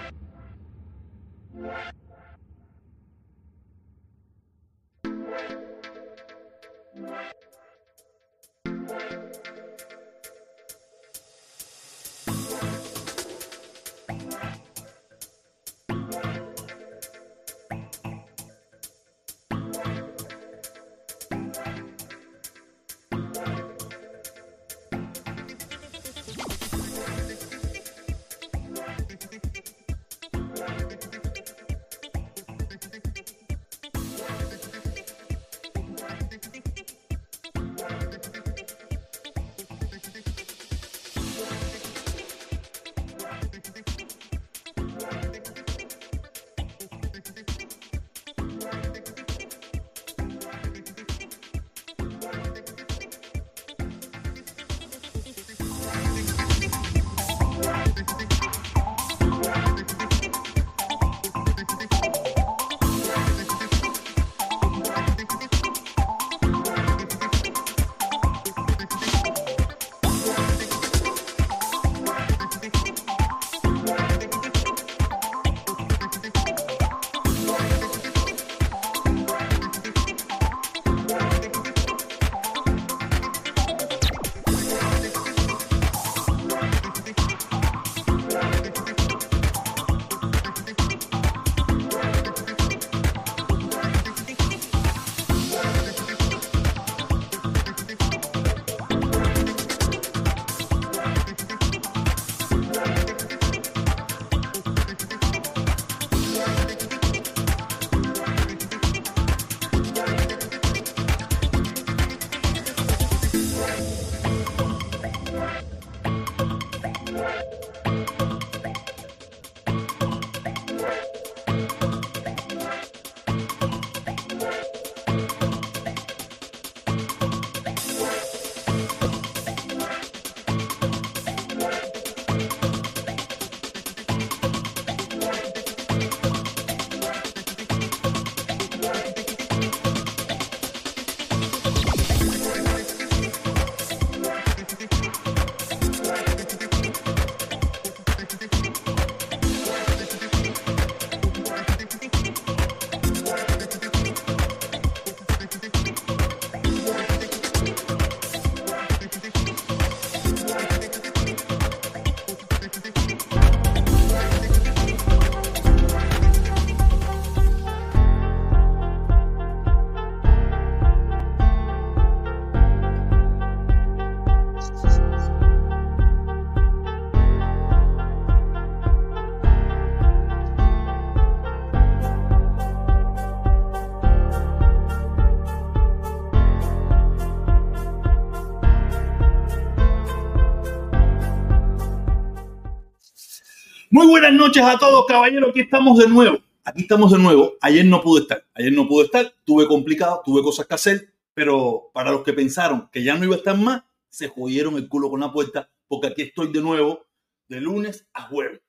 [194.33, 195.51] buenas noches a todos, caballeros.
[195.51, 196.39] Aquí estamos de nuevo.
[196.65, 197.53] Aquí estamos de nuevo.
[197.61, 198.43] Ayer no pude estar.
[198.55, 199.31] Ayer no pude estar.
[199.45, 201.13] Tuve complicado, tuve cosas que hacer.
[201.35, 204.89] Pero para los que pensaron que ya no iba a estar más, se jodieron el
[204.89, 205.69] culo con la puerta.
[205.87, 207.05] Porque aquí estoy de nuevo,
[207.49, 208.63] de lunes a jueves.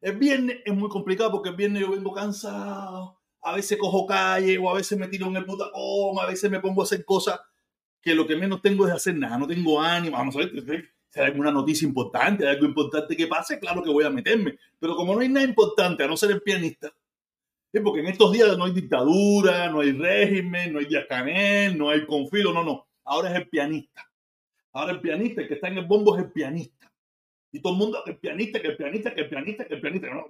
[0.00, 3.18] El viernes es muy complicado porque el viernes yo vengo cansado.
[3.42, 6.22] A veces cojo calle o a veces me tiro en el puta coma.
[6.22, 7.40] A veces me pongo a hacer cosas
[8.00, 9.36] que lo que menos tengo es hacer nada.
[9.36, 10.16] No tengo ánimo.
[10.16, 10.52] Vamos a ver
[11.10, 14.58] si hay alguna noticia importante, hay algo importante que pase, claro que voy a meterme.
[14.78, 16.92] Pero como no hay nada importante, a no ser el pianista,
[17.72, 21.76] es porque en estos días no hay dictadura, no hay régimen, no hay Díaz Canel,
[21.76, 22.86] no hay confilo, no, no.
[23.04, 24.10] Ahora es el pianista.
[24.72, 26.92] Ahora el pianista, el que está en el bombo es el pianista.
[27.52, 30.08] Y todo el mundo, el pianista, que el pianista, que el pianista, que el pianista.
[30.08, 30.26] No.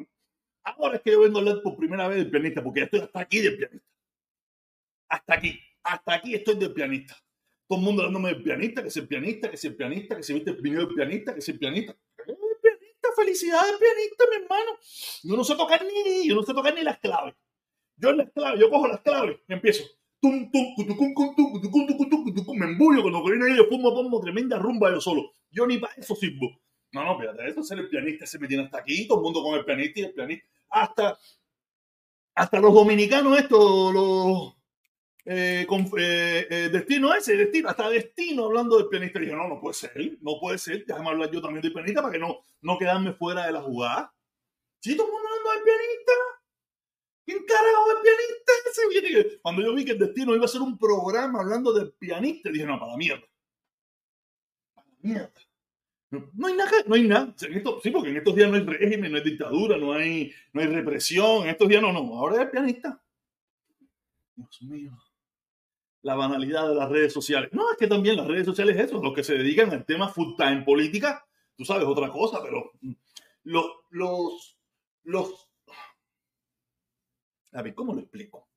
[0.65, 3.21] Ahora es que yo vengo a hablar por primera vez del pianista, porque estoy hasta
[3.21, 3.89] aquí del pianista.
[5.09, 7.17] Hasta aquí, hasta aquí estoy del pianista
[7.69, 10.23] todo el mundo hablándome del pianista, que es el pianista, que es el pianista, que
[10.23, 11.95] se viste el video del pianista, que es el pianista.
[12.27, 14.79] El pianista, felicidades, pianista, mi hermano.
[15.23, 17.35] Yo no sé tocar ni, yo no sé tocar ni las claves.
[17.97, 19.85] Yo las claves, yo cojo las claves y empiezo.
[20.21, 24.21] Tum, tum, cutucum, cutum, cutucum, cutucum, cutucum, me embullo con los y yo fumo, pongo
[24.21, 25.33] tremenda rumba yo solo.
[25.51, 26.61] Yo ni para eso sirvo.
[26.93, 29.43] No, no, fíjate, eso ser el pianista se me tiene hasta aquí, todo el mundo
[29.43, 30.47] con el pianista y el pianista.
[30.71, 31.19] Hasta,
[32.35, 34.58] hasta los dominicanos estos, los
[35.31, 39.19] eh, eh, eh, destino ese, destino, hasta destino hablando del pianista.
[39.19, 42.01] Y dije, no, no puede ser, no puede ser, déjame hablar yo también del pianista
[42.01, 44.15] para que no, no quedarme fuera de la jugada.
[44.81, 46.13] Si todo el mundo hablando del pianista,
[47.27, 49.39] ¿quién carajo del pianista?
[49.43, 52.65] Cuando yo vi que el destino iba a ser un programa hablando del pianista, dije,
[52.65, 53.27] no, para la mierda.
[54.75, 55.33] Para la mierda.
[56.11, 57.35] No, hay nada, no hay nada.
[57.37, 60.69] sí, porque en estos días no hay régimen, no hay dictadura, no hay, no hay
[60.69, 61.43] represión.
[61.43, 61.99] En estos días no, no.
[62.19, 62.99] Ahora es pianista.
[64.35, 65.08] Dios mío.
[66.03, 67.51] La banalidad de las redes sociales.
[67.53, 70.09] No, es que también las redes sociales es eso, los que se dedican al tema
[70.09, 72.73] full time política, tú sabes, otra cosa, pero
[73.43, 74.59] los, los,
[75.03, 75.49] los,
[77.53, 78.49] a ver, ¿cómo lo explico?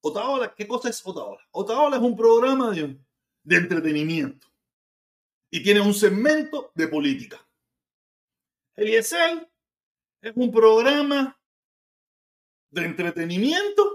[0.00, 1.40] Otaola, ¿qué cosa es Otaola?
[1.52, 2.98] Otaola es un programa de,
[3.42, 4.46] de entretenimiento
[5.50, 7.44] y tiene un segmento de política.
[8.76, 9.48] El ISL
[10.20, 11.36] es un programa
[12.70, 13.87] de entretenimiento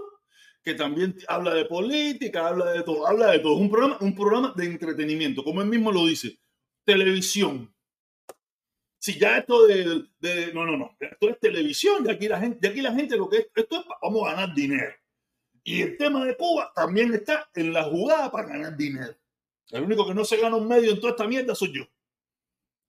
[0.64, 3.56] que también habla de política, habla de todo, habla de todo.
[3.56, 6.38] Un programa, un programa de entretenimiento, como él mismo lo dice,
[6.84, 7.72] televisión.
[8.98, 12.68] Si ya esto de, no, no, no, esto es televisión, de aquí la gente, de
[12.68, 14.94] aquí la gente lo que es, esto es, vamos a ganar dinero.
[15.62, 19.14] Y el tema de Cuba también está en la jugada para ganar dinero.
[19.70, 21.84] El único que no se gana un medio en toda esta mierda soy yo.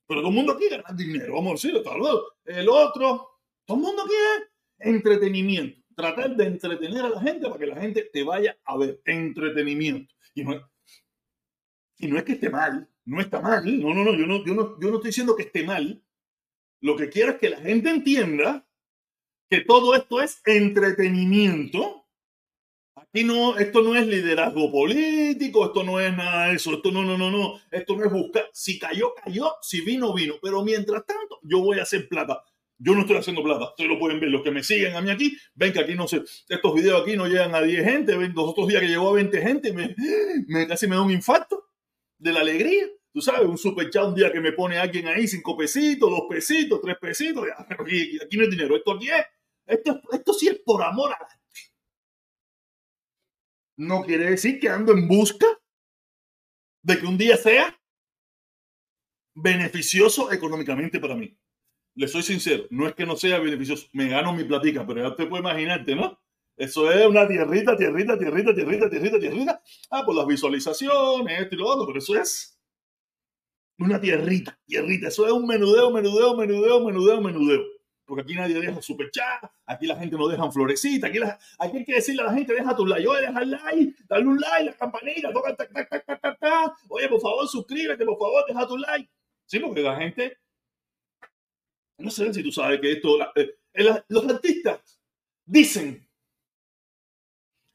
[0.07, 1.83] Pero todo el mundo aquí gana dinero, vamos a decirlo.
[1.83, 4.49] Todo el otro, todo el mundo quiere
[4.79, 5.84] entretenimiento.
[5.95, 9.01] Tratar de entretener a la gente para que la gente te vaya a ver.
[9.05, 10.13] Entretenimiento.
[10.33, 10.61] Y no es,
[11.97, 13.63] y no es que esté mal, no está mal.
[13.81, 16.03] No, no, no yo, no, yo no, yo no estoy diciendo que esté mal.
[16.81, 18.67] Lo que quiero es que la gente entienda
[19.49, 22.05] que todo esto es entretenimiento
[22.97, 27.03] Aquí no, esto no es liderazgo político, esto no es nada de eso, esto no,
[27.03, 31.05] no, no, no, esto no es buscar, si cayó, cayó, si vino, vino, pero mientras
[31.05, 32.41] tanto yo voy a hacer plata.
[32.77, 35.09] Yo no estoy haciendo plata, ustedes lo pueden ver, los que me siguen a mí
[35.09, 38.33] aquí, ven que aquí no sé, estos videos aquí no llegan a 10 gente, ven
[38.35, 39.95] los otros días que llegó a 20 gente, me,
[40.47, 41.69] me casi me da un infarto
[42.17, 42.87] de la alegría.
[43.13, 46.21] Tú sabes, un super chat un día que me pone alguien ahí, 5 pesitos, 2
[46.29, 49.25] pesitos, 3 pesitos, aquí, aquí no es dinero, esto aquí es,
[49.65, 51.35] esto, esto sí es por amor a la
[53.77, 55.45] no quiere decir que ando en busca
[56.83, 57.77] de que un día sea
[59.33, 61.37] beneficioso económicamente para mí.
[61.95, 65.09] Le soy sincero, no es que no sea beneficioso, me gano mi platica, pero ya
[65.09, 66.19] usted puede imaginarte, ¿no?
[66.57, 69.61] Eso es una tierrita, tierrita, tierrita, tierrita, tierrita, tierrita.
[69.89, 72.59] Ah, por las visualizaciones, esto y lo otro, pero eso es
[73.77, 75.07] una tierrita, tierrita.
[75.09, 77.75] Eso es un menudeo, menudeo, menudeo, menudeo, menudeo
[78.05, 81.19] porque aquí nadie deja super chat, aquí la gente no deja florecita, aquí,
[81.59, 84.27] aquí hay que decirle a la gente, deja tu like, oye, deja el like, dale
[84.27, 88.17] un like, la campanita, toca tac, tac, tac, tac, tac, oye, por favor, suscríbete, por
[88.17, 89.09] favor, deja tu like.
[89.45, 90.37] Sí, porque la gente,
[91.97, 93.57] no sé si tú sabes que esto, eh,
[94.07, 94.99] los artistas
[95.45, 96.07] dicen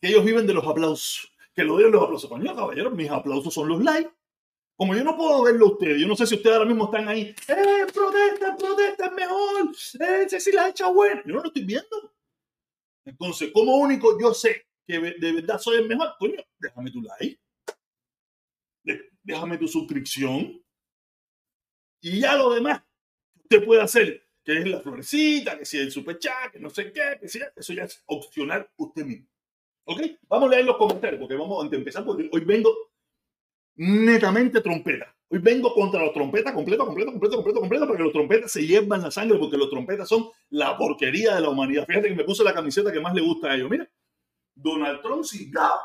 [0.00, 2.30] que ellos viven de los aplausos, que lo de los aplausos.
[2.30, 4.12] Coño, caballero, mis aplausos son los likes.
[4.76, 7.06] Como yo no puedo verlo a ustedes, yo no sé si ustedes ahora mismo están
[7.06, 9.72] ahí, ¡eh, protesta, protesta, es mejor!
[10.00, 11.22] ¡Eh, si la hecha buena!
[11.26, 12.14] Yo no lo estoy viendo.
[13.04, 17.38] Entonces, como único yo sé que de verdad soy el mejor, coño, déjame tu like,
[19.22, 20.64] déjame tu suscripción
[22.00, 22.82] y ya lo demás
[23.50, 26.92] usted puede hacer, que es la florecita, que si el super chat, que no sé
[26.92, 29.26] qué, que sea, eso ya es opcional usted mismo.
[29.84, 30.02] ¿Ok?
[30.28, 32.72] Vamos a leer los comentarios porque vamos a empezar porque hoy vengo
[33.76, 35.12] netamente trompeta.
[35.28, 39.02] Hoy vengo contra los trompetas completo, completo, completo, completo, completo, porque los trompetas se llevan
[39.02, 41.86] la sangre, porque los trompetas son la porquería de la humanidad.
[41.86, 43.70] Fíjate que me puse la camiseta que más le gusta a ellos.
[43.70, 43.88] Mira,
[44.54, 45.78] Donald Trump cingado.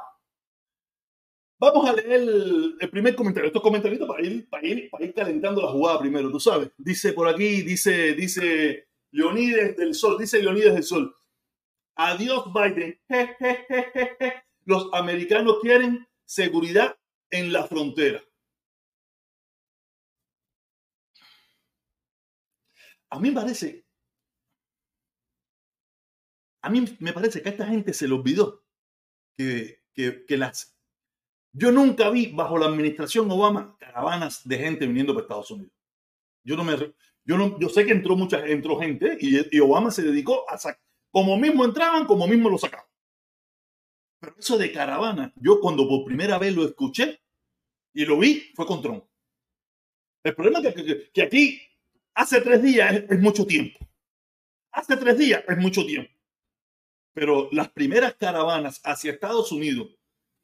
[1.57, 3.47] Vamos a leer el, primer comentario.
[3.47, 6.69] Estos comentarios para ir, para, ir, para ir calentando la jugada primero, tú sabes.
[6.77, 11.15] Dice por aquí, dice, dice Leonides del Sol, dice Leonides del Sol.
[11.95, 12.99] Adiós, Biden.
[14.65, 16.97] Los americanos quieren seguridad
[17.29, 18.21] en la frontera.
[23.09, 23.85] A mí me parece,
[26.61, 28.65] a mí me parece que a esta gente se le olvidó
[29.37, 30.74] que, que, las...
[31.57, 35.71] Yo nunca vi bajo la administración Obama caravanas de gente viniendo para Estados Unidos.
[36.43, 36.75] Yo no me,
[37.23, 40.81] yo no, yo sé que entró mucha, entró gente y, Obama se dedicó a sacar,
[41.11, 42.85] como mismo entraban, como mismo lo sacaban.
[44.19, 47.21] Pero eso de caravana, yo cuando por primera vez lo escuché
[47.93, 49.05] y lo vi, fue con Trump.
[50.25, 51.61] El problema es que, aquí
[52.15, 53.79] hace tres días es, mucho tiempo.
[54.73, 56.11] Hace tres días es mucho tiempo.
[57.13, 59.95] Pero las primeras caravanas hacia Estados Unidos,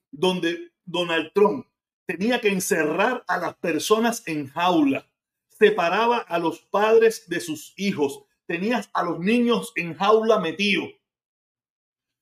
[0.10, 1.68] donde Donald Trump
[2.06, 5.08] tenía que encerrar a las personas en jaula,
[5.50, 10.90] separaba a los padres de sus hijos, tenías a los niños en jaula metidos,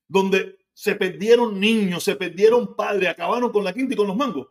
[0.08, 4.48] donde se perdieron niños, se perdieron padres, acabaron con la quinta y con los mangos.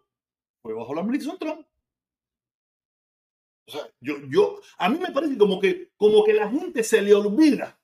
[0.62, 1.66] Fue bajo la administración Trump.
[3.66, 7.02] O sea, yo, yo, a mí me parece como que, como que la gente se
[7.02, 7.80] le olvida.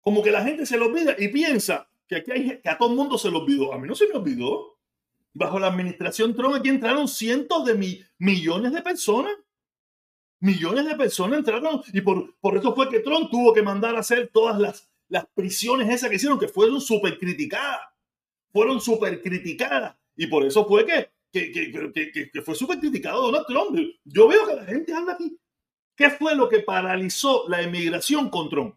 [0.00, 2.90] Como que la gente se le olvida y piensa que aquí hay, que a todo
[2.90, 3.72] el mundo se le olvidó.
[3.72, 4.71] A mí no se me olvidó.
[5.34, 9.32] Bajo la administración Trump aquí entraron cientos de millones de personas.
[10.40, 14.00] Millones de personas entraron y por, por eso fue que Trump tuvo que mandar a
[14.00, 17.80] hacer todas las, las prisiones esas que hicieron, que fueron súper criticadas.
[18.52, 19.96] Fueron súper criticadas.
[20.16, 23.78] Y por eso fue que, que, que, que fue súper criticado Donald Trump.
[24.04, 25.38] Yo veo que la gente anda aquí.
[25.96, 28.74] ¿Qué fue lo que paralizó la emigración con Trump?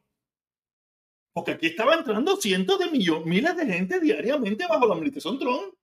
[1.34, 5.74] Porque aquí estaba entrando cientos de millones, miles de gente diariamente bajo la administración Trump.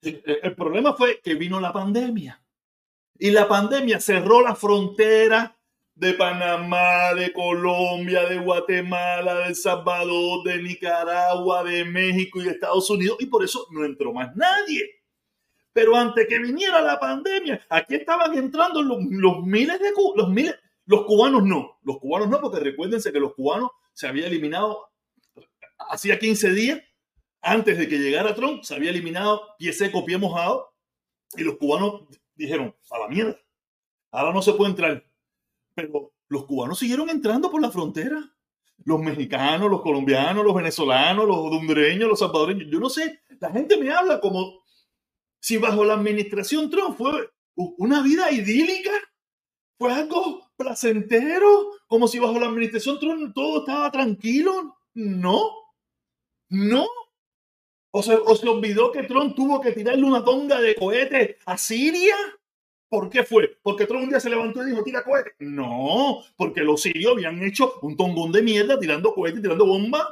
[0.00, 2.42] El, problema fue que vino la pandemia.
[3.18, 5.56] Y la pandemia cerró la frontera
[5.94, 12.50] de Panamá, de Colombia, de Guatemala, de El Salvador, de Nicaragua, de México y de
[12.52, 13.16] Estados Unidos.
[13.20, 14.88] Y por eso no entró más nadie.
[15.72, 18.98] Pero antes que viniera la pandemia, aquí estaban entrando los,
[19.42, 20.54] miles de los miles,
[20.86, 24.88] los cubanos no, los cubanos no, porque recuérdense que los cubanos se había eliminado
[25.90, 26.80] hacía 15 días
[27.40, 30.74] antes de que llegara Trump, se había eliminado pie seco, pie mojado,
[31.36, 32.02] y los cubanos
[32.34, 33.38] dijeron, a la mierda,
[34.10, 35.04] ahora no se puede entrar.
[35.74, 38.18] Pero los cubanos siguieron entrando por la frontera.
[38.84, 42.68] Los mexicanos, los colombianos, los venezolanos, los hondureños, los salvadoreños.
[42.70, 44.62] Yo no sé, la gente me habla como
[45.40, 48.92] si bajo la administración Trump fue una vida idílica,
[49.78, 54.78] fue algo placentero, como si bajo la administración Trump todo estaba tranquilo.
[54.94, 55.50] No,
[56.48, 56.86] no.
[57.90, 62.16] ¿O se, olvidó que Trump tuvo que tirarle una tonga de cohetes a Siria?
[62.88, 63.58] ¿Por qué fue?
[63.62, 65.34] ¿Porque Trump un día se levantó y dijo, tira cohetes?
[65.38, 70.06] No, porque los sirios habían hecho un tongón de mierda tirando cohetes, tirando bombas.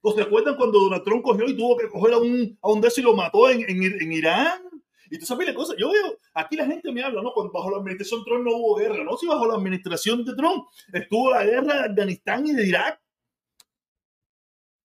[0.00, 2.82] ¿O se acuerdan cuando Donald Trump cogió y tuvo que coger a un, a un
[2.96, 4.62] y lo mató en, en, Irán?
[5.10, 7.32] Y tú sabes la cosa, yo veo, aquí la gente me habla, ¿no?
[7.32, 9.16] Cuando bajo la administración Trump no hubo guerra, ¿no?
[9.16, 13.00] Si bajo la administración de Trump estuvo la guerra de Afganistán y de Irak.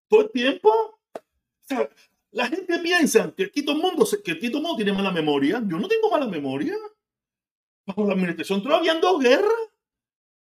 [0.08, 0.70] Todo el tiempo.
[0.70, 1.88] O sea,
[2.34, 5.62] la gente piensa que aquí el mundo, que aquí mundo tiene mala memoria.
[5.66, 6.76] Yo no tengo mala memoria.
[7.86, 9.52] Bajo la administración Trump habían dos guerras.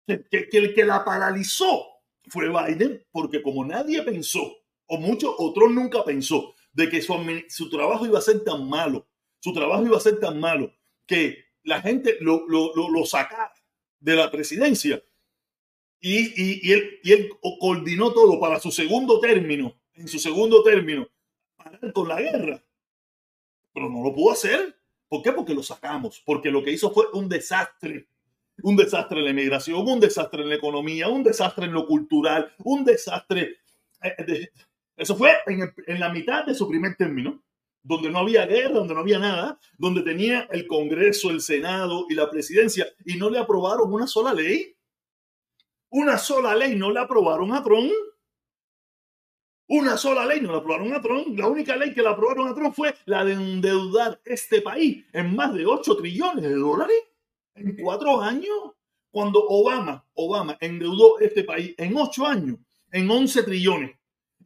[0.08, 1.86] Que, que, el que la paralizó
[2.30, 4.58] fue Biden, porque como nadie pensó,
[4.88, 7.14] o mucho, o Trump nunca pensó, de que su,
[7.50, 9.06] su trabajo iba a ser tan malo,
[9.40, 10.74] su trabajo iba a ser tan malo,
[11.06, 13.54] que la gente lo, lo, lo, sacara
[14.00, 15.04] de la presidencia.
[16.00, 17.30] Y, y, y, él, y él
[17.60, 21.10] coordinó todo para su segundo término, en su segundo término,
[21.94, 22.64] con la guerra.
[23.74, 24.76] Pero no lo pudo hacer.
[25.08, 25.32] ¿Por qué?
[25.32, 26.22] Porque lo sacamos.
[26.26, 28.08] Porque lo que hizo fue un desastre.
[28.64, 32.52] Un desastre en la inmigración, un desastre en la economía, un desastre en lo cultural,
[32.64, 33.58] un desastre.
[34.02, 34.50] Eh,
[34.96, 37.44] eso fue en, en la mitad de su primer término
[37.88, 42.16] donde no había guerra, donde no había nada, donde tenía el Congreso, el Senado y
[42.16, 44.76] la presidencia y no le aprobaron una sola ley.
[45.90, 47.90] Una sola ley no le aprobaron a Trump.
[49.70, 51.38] Una sola ley no la aprobaron a Trump.
[51.38, 55.36] La única ley que la aprobaron a Trump fue la de endeudar este país en
[55.36, 56.98] más de 8 trillones de dólares
[57.56, 58.74] en cuatro años.
[59.12, 62.58] Cuando Obama, Obama endeudó este país en 8 años
[62.92, 63.92] en 11 trillones.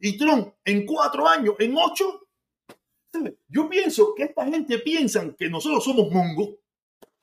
[0.00, 2.28] Y Trump en cuatro años en 8.
[3.48, 6.56] Yo pienso que esta gente piensa que nosotros somos mongos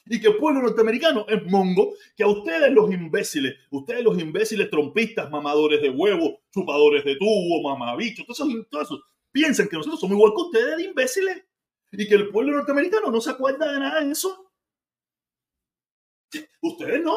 [0.09, 4.69] y que el pueblo norteamericano es mongo, que a ustedes los imbéciles, ustedes los imbéciles
[4.69, 9.99] trompistas, mamadores de huevo, chupadores de tubo, mamabichos, todos esos, todos esos, piensan que nosotros
[9.99, 11.45] somos igual que ustedes, imbéciles,
[11.91, 14.51] y que el pueblo norteamericano no se acuerda de nada de eso.
[16.61, 17.15] Ustedes no,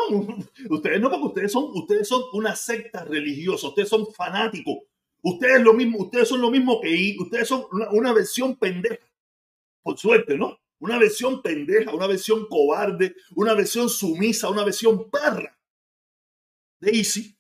[0.71, 4.77] ustedes no, porque ustedes son, ustedes son una secta religiosa, ustedes son fanáticos,
[5.23, 9.07] ustedes lo mismo, ustedes son lo mismo que ustedes son una versión pendeja,
[9.83, 10.62] por suerte, ¿no?
[10.83, 15.57] Una versión pendeja, una versión cobarde, una versión sumisa, una versión perra
[16.81, 17.39] de Easy,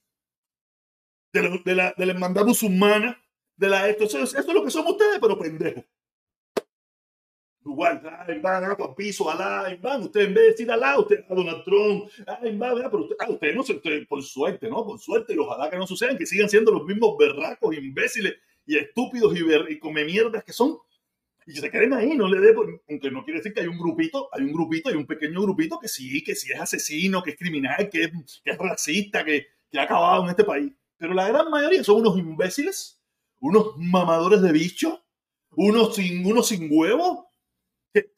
[1.33, 3.21] de la, de la, de la hermandad musulmana,
[3.57, 4.05] de la esto.
[4.05, 5.85] Eso, es lo que son ustedes, pero pendejos.
[7.65, 11.25] Igual, ay, van a por piso, alá, van, usted en vez de decir alá, usted
[11.29, 13.75] a Donald Trump, ay, va, pero usted, ah, usted no se,
[14.09, 14.85] por suerte, ¿no?
[14.85, 18.77] Por suerte, y ojalá que no sucedan, que sigan siendo los mismos berracos, imbéciles y
[18.77, 20.79] estúpidos y come mierdas que son
[21.47, 22.55] y se queden ahí, no le dé,
[22.89, 25.79] aunque no quiere decir que hay un grupito, hay un grupito, hay un pequeño grupito
[25.79, 29.83] que sí, que sí es asesino, que es criminal, que es, racista, que, que ha
[29.83, 30.73] acabado en este país.
[30.97, 33.03] Pero la gran mayoría son unos imbéciles,
[33.41, 35.05] unos mamadores de bicho,
[35.51, 37.33] unos sin, unos sin huevo.
[37.93, 38.13] ¿Qué,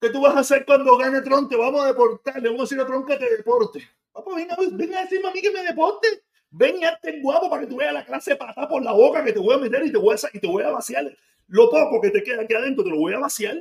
[0.00, 1.48] ¿Qué, tú vas a hacer cuando gane Trump?
[1.48, 3.88] Te vamos a deportar, le vamos a decir a Trump que te deporte.
[4.12, 6.24] Papá, venga, venga a decirme a mí que me deporte.
[6.56, 9.32] Ven y hazte guapo para que tú veas la clase pata por la boca que
[9.32, 11.04] te voy a meter y te voy a, y te voy a vaciar.
[11.48, 13.56] Lo poco que te queda aquí adentro te lo voy a vaciar.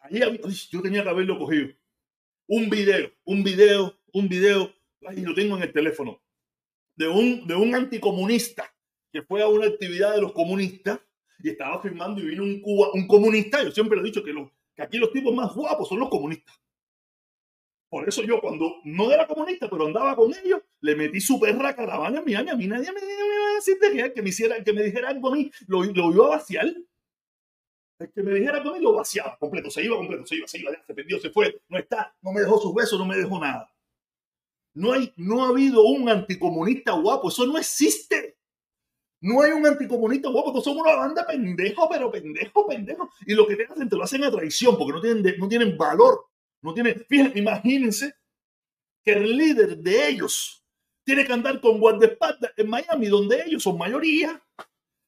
[0.00, 0.20] Ahí
[0.70, 1.68] yo tenía que haberlo cogido.
[2.48, 4.74] Un video, un video, un video,
[5.06, 6.20] ahí lo tengo en el teléfono,
[6.96, 8.74] de un, de un anticomunista
[9.12, 10.98] que fue a una actividad de los comunistas
[11.38, 13.62] y estaba firmando y vino un, Cuba, un comunista.
[13.62, 16.56] Yo siempre he dicho que los, que aquí los tipos más guapos son los comunistas.
[17.88, 21.74] Por eso yo cuando no era comunista, pero andaba con ellos, le metí su perra
[21.74, 22.50] caravana en Miami.
[22.50, 25.28] A mí nadie me, iba a decir de que me hiciera, que me dijera algo
[25.28, 26.66] a mí, lo, lo iba a vaciar.
[27.98, 30.48] El que me dijera algo a mí lo vaciaba completo, se iba completo, se iba,
[30.48, 33.16] se iba, se perdió, se fue, no está, no me dejó sus besos, no me
[33.16, 33.72] dejó nada.
[34.74, 38.36] No, hay, no ha habido un anticomunista guapo, eso no existe.
[39.22, 43.08] No hay un anticomunista guapo, todos somos una banda pendejo, pero pendejo, pendejo.
[43.26, 45.78] Y lo que te hacen te lo hacen a traición porque no tienen, no tienen
[45.78, 46.26] valor.
[46.62, 48.14] No tienen, fíjense, imagínense
[49.04, 50.64] que el líder de ellos
[51.04, 54.42] tiene que andar con guardaespaldas en Miami, donde ellos son mayoría.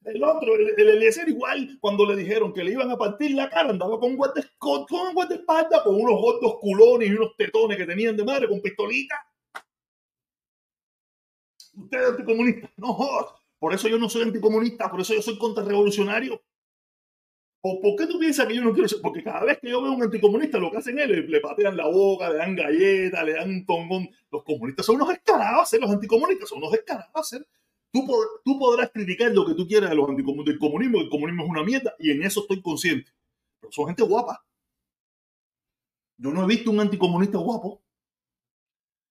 [0.04, 3.50] El otro, el, el Eliezer, igual, cuando le dijeron que le iban a partir la
[3.50, 8.16] cara, andaba con guardaespaldas, con, guardaespaldas, con unos gordos culones y unos tetones que tenían
[8.16, 9.16] de madre con pistolita.
[11.74, 12.72] Usted es anticomunista.
[12.76, 12.96] No
[13.58, 16.40] Por eso yo no soy anticomunista, por eso yo soy contrarrevolucionario.
[17.60, 19.00] ¿O por qué tú piensas que yo no quiero ser?
[19.02, 21.76] Porque cada vez que yo veo a un anticomunista, lo que hacen es le, patean
[21.76, 24.08] la boca, le dan galletas, le dan tongón.
[24.30, 27.36] Los comunistas son unos escarados, los anticomunistas son unos escarados.
[27.90, 28.06] Tú,
[28.44, 31.50] tú podrás criticar lo que tú quieras de los anticomunistas, del comunismo, el comunismo es
[31.50, 33.10] una mierda, y en eso estoy consciente.
[33.60, 34.44] Pero son gente guapa.
[36.18, 37.82] Yo no he visto un anticomunista guapo.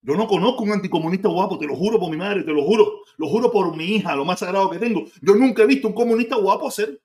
[0.01, 3.01] Yo no conozco un anticomunista guapo, te lo juro por mi madre, te lo juro,
[3.18, 5.04] lo juro por mi hija, lo más sagrado que tengo.
[5.22, 7.01] Yo nunca he visto un comunista guapo hacer.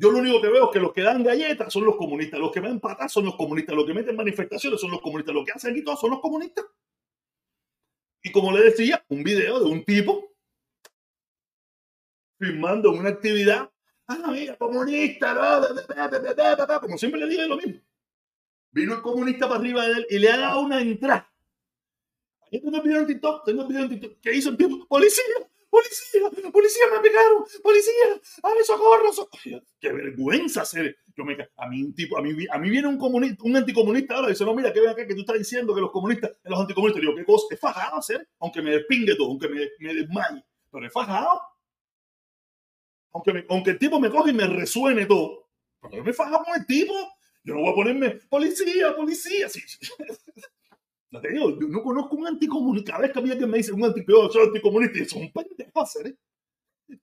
[0.00, 2.50] Yo lo único que veo es que los que dan galletas son los comunistas, los
[2.50, 5.52] que dan patas son los comunistas, los que meten manifestaciones son los comunistas, los que
[5.52, 6.64] hacen aquí todos son los comunistas.
[8.22, 10.32] Y como le decía, un video de un tipo
[12.38, 13.70] filmando una actividad.
[14.06, 15.70] Ah, mira, comunista,
[16.80, 17.80] como siempre le digo lo mismo.
[18.70, 21.30] Vino el comunista para arriba de él y le ha dado una entrada
[22.58, 25.24] tengo el video en TikTok, tengo el video en TikTok que hizo el tipo, policía,
[25.70, 29.62] policía, policía, me pegaron, policía, ay, socorro, socorro.
[29.80, 30.96] Qué vergüenza hacer.
[31.16, 34.14] Yo me, a mí un tipo, a mí, a mí viene un comunista, un anticomunista
[34.14, 36.32] ahora y dice, no, mira, que ven acá que tú estás diciendo que los comunistas,
[36.44, 39.94] los anticomunistas, digo, qué cosa, es fajado hacer, aunque me despingue todo, aunque me, me
[39.94, 41.40] desmaye, pero es fajado.
[43.12, 45.48] Aunque, aunque el tipo me coge y me resuene todo,
[45.80, 46.94] pero yo me fajo con el tipo,
[47.42, 49.60] yo no voy a ponerme policía, policía, sí.
[51.10, 52.92] No te digo, yo no conozco un anticomunista.
[52.92, 55.96] Cada vez que a mí alguien me dice un anticomunista, soy anticomunista, y son pendejos,
[55.96, 56.16] ¿eh?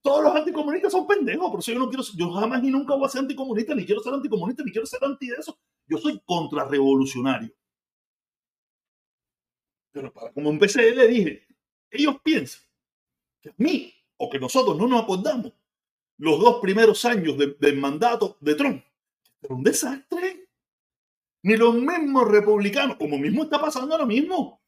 [0.02, 3.06] Todos los anticomunistas son pendejos, por eso yo no quiero, yo jamás ni nunca voy
[3.06, 5.58] a ser anticomunista, ni quiero ser anticomunista, ni quiero ser anti de eso.
[5.88, 7.54] Yo soy contrarrevolucionario.
[9.92, 11.48] Pero para como empecé, le dije,
[11.90, 12.62] ellos piensan
[13.42, 15.54] que a mí o que nosotros no nos acordamos
[16.18, 18.84] los dos primeros años del mandato de Trump.
[19.42, 20.27] Era un desastre
[21.44, 24.62] ni los mismos republicanos, como mismo está pasando ahora mismo,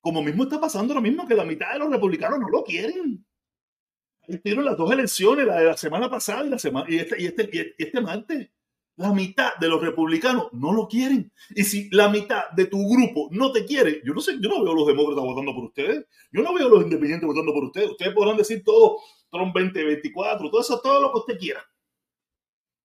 [0.00, 3.24] como mismo está pasando ahora mismo que la mitad de los republicanos no lo quieren.
[4.42, 7.26] Tienen las dos elecciones, la de la semana pasada y, la semana, y, este, y,
[7.26, 8.50] este, y este martes.
[8.96, 11.32] La mitad de los republicanos no lo quieren.
[11.50, 14.62] Y si la mitad de tu grupo no te quiere, yo no sé, yo no
[14.62, 17.64] veo a los demócratas votando por ustedes, yo no veo a los independientes votando por
[17.64, 17.90] ustedes.
[17.90, 18.98] Ustedes podrán decir todo,
[19.30, 21.64] Trump 2024, todo eso, todo lo que usted quiera.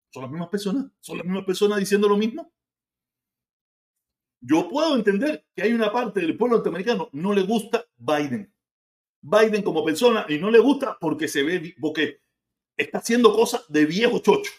[0.10, 2.52] Son las mismas personas, son las mismas personas diciendo lo mismo.
[4.40, 8.54] Yo puedo entender que hay una parte del pueblo norteamericano no le gusta Biden.
[9.22, 12.22] Biden como persona y no le gusta porque se ve, porque
[12.78, 14.52] está haciendo cosas de viejo chocho.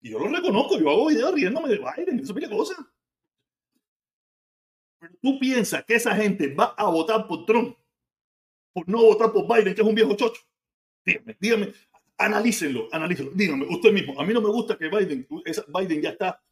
[0.00, 2.74] Y yo lo reconozco, yo hago videos riéndome de Biden, eso es cosa.
[4.98, 7.76] Pero tú piensas que esa gente va a votar por Trump
[8.72, 10.40] por no votar por Biden, que es un viejo chocho.
[11.04, 11.72] Dígame, dígame,
[12.16, 13.32] analícenlo, analícenlo.
[13.34, 15.26] Dígame, usted mismo, a mí no me gusta que Biden,
[15.68, 16.42] Biden ya está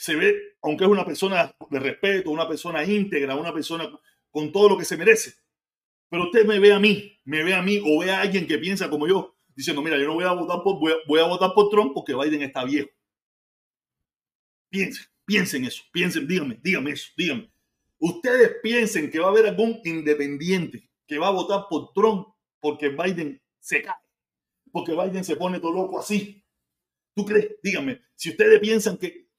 [0.00, 3.86] se ve, aunque es una persona de respeto, una persona íntegra, una persona
[4.30, 5.34] con todo lo que se merece.
[6.08, 8.56] Pero usted me ve a mí, me ve a mí o ve a alguien que
[8.56, 11.68] piensa como yo, diciendo, mira, yo no voy a votar por, voy a, votar por
[11.68, 12.88] Trump porque Biden está viejo.
[14.70, 17.52] Piensen, piensen eso, piensen, díganme, díganme eso, díganme.
[17.98, 22.26] Ustedes piensen que va a haber algún independiente que va a votar por Trump
[22.58, 24.00] porque Biden se cae,
[24.72, 26.42] porque Biden se pone todo loco así.
[27.14, 27.50] ¿Tú crees?
[27.62, 29.29] Díganme, si ustedes piensan que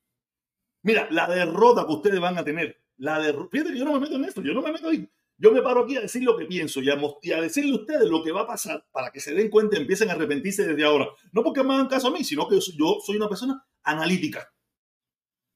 [0.83, 3.99] Mira, la derrota que ustedes van a tener, la derrota, fíjate que yo no me
[3.99, 5.07] meto en esto, yo no me meto ahí.
[5.41, 8.23] Yo me paro aquí a decir lo que pienso y a, decirle a ustedes lo
[8.23, 11.07] que va a pasar para que se den cuenta y empiecen a arrepentirse desde ahora.
[11.31, 14.53] No porque me hagan caso a mí, sino que yo soy una persona analítica.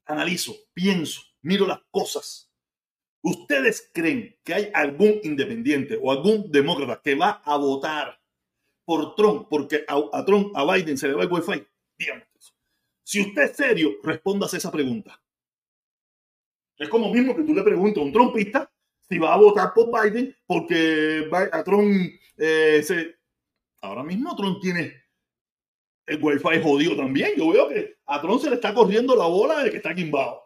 [0.06, 2.52] Analizo, pienso, miro las cosas.
[3.22, 8.20] ¿Ustedes creen que hay algún independiente o algún demócrata que va a votar
[8.86, 11.64] por Trump porque a, Trump, a Biden se le va el wifi?
[11.96, 12.26] Díganme.
[13.06, 15.22] Si usted es serio, respóndase esa pregunta.
[16.76, 18.72] Es como mismo que tú le preguntas a un trompista
[19.08, 23.16] si va a votar por Biden porque a Trump eh, se...
[23.82, 25.04] Ahora mismo Trump tiene
[26.08, 27.34] el wifi jodido también.
[27.38, 30.42] Yo veo que a Tron se le está corriendo la bola de que está quimbado.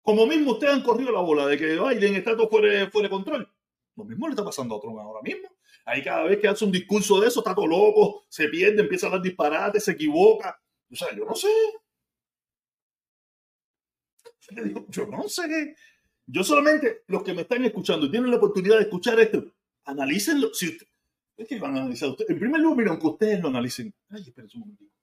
[0.00, 3.14] Como mismo ustedes han corrido la bola de que Biden está todo fuera, fuera de
[3.14, 3.52] control.
[3.94, 5.50] Lo mismo le está pasando a Trump ahora mismo.
[5.84, 9.08] Ahí cada vez que hace un discurso de eso, está todo loco, se pierde, empieza
[9.08, 10.58] a dar disparates, se equivoca.
[10.90, 11.48] O sea, yo no sé.
[14.88, 15.74] Yo no sé.
[16.26, 19.44] Yo solamente, los que me están escuchando y tienen la oportunidad de escuchar esto,
[19.84, 20.50] analícenlo.
[20.52, 22.30] Es que van a analizar ustedes.
[22.30, 23.92] En primer lugar, miren, que ustedes lo analicen.
[24.08, 24.96] Ay, esperen un momentito.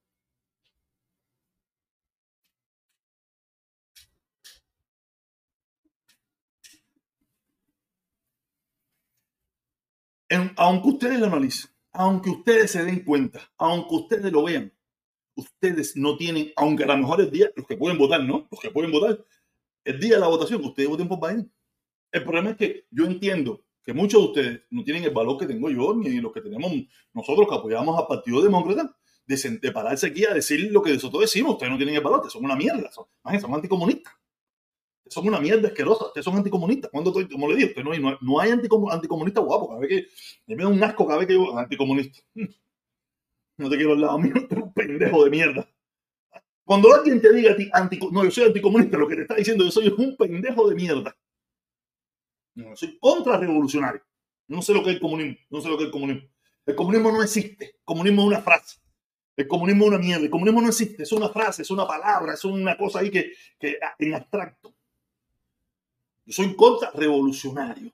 [10.56, 14.72] aunque ustedes lo analicen, aunque ustedes se den cuenta, aunque ustedes lo vean,
[15.36, 18.48] ustedes no tienen, aunque a lo mejor el día, los que pueden votar, ¿no?
[18.52, 19.24] Los que pueden votar,
[19.84, 21.52] el día de la votación, ustedes voten por Biden.
[22.12, 25.46] El problema es que yo entiendo que muchos de ustedes no tienen el valor que
[25.46, 26.72] tengo yo, ni los que tenemos
[27.14, 31.54] nosotros que apoyamos al Partido Demócrata, de, pararse aquí a decir lo que nosotros decimos.
[31.54, 33.06] Ustedes no tienen el valor, son una mierda, son,
[33.42, 34.14] son anticomunistas.
[35.08, 36.90] Son una mierda asquerosa, ustedes son anticomunistas.
[36.90, 39.68] Cuando estoy, como le digo, no hay, no hay anticomunista guapo.
[39.68, 42.20] Cada vez que me da un asco cada vez que yo anticomunista.
[43.58, 45.70] No te quiero al lado mío, tú un pendejo de mierda.
[46.66, 47.56] Cuando alguien te diga a
[47.90, 50.76] ti, no, yo soy anticomunista, lo que te está diciendo yo soy un pendejo de
[50.76, 51.16] mierda.
[52.56, 54.02] No, soy contrarrevolucionario.
[54.48, 55.38] No sé lo que es el comunismo.
[55.50, 56.30] No sé lo que es el comunismo.
[56.66, 57.66] El comunismo no existe.
[57.66, 58.80] El comunismo es una frase.
[59.36, 60.24] El comunismo es una mierda.
[60.24, 61.04] El comunismo no existe.
[61.04, 64.74] Es una frase, es una palabra, es una cosa ahí que, que en abstracto.
[66.26, 67.92] Yo soy contrarrevolucionario.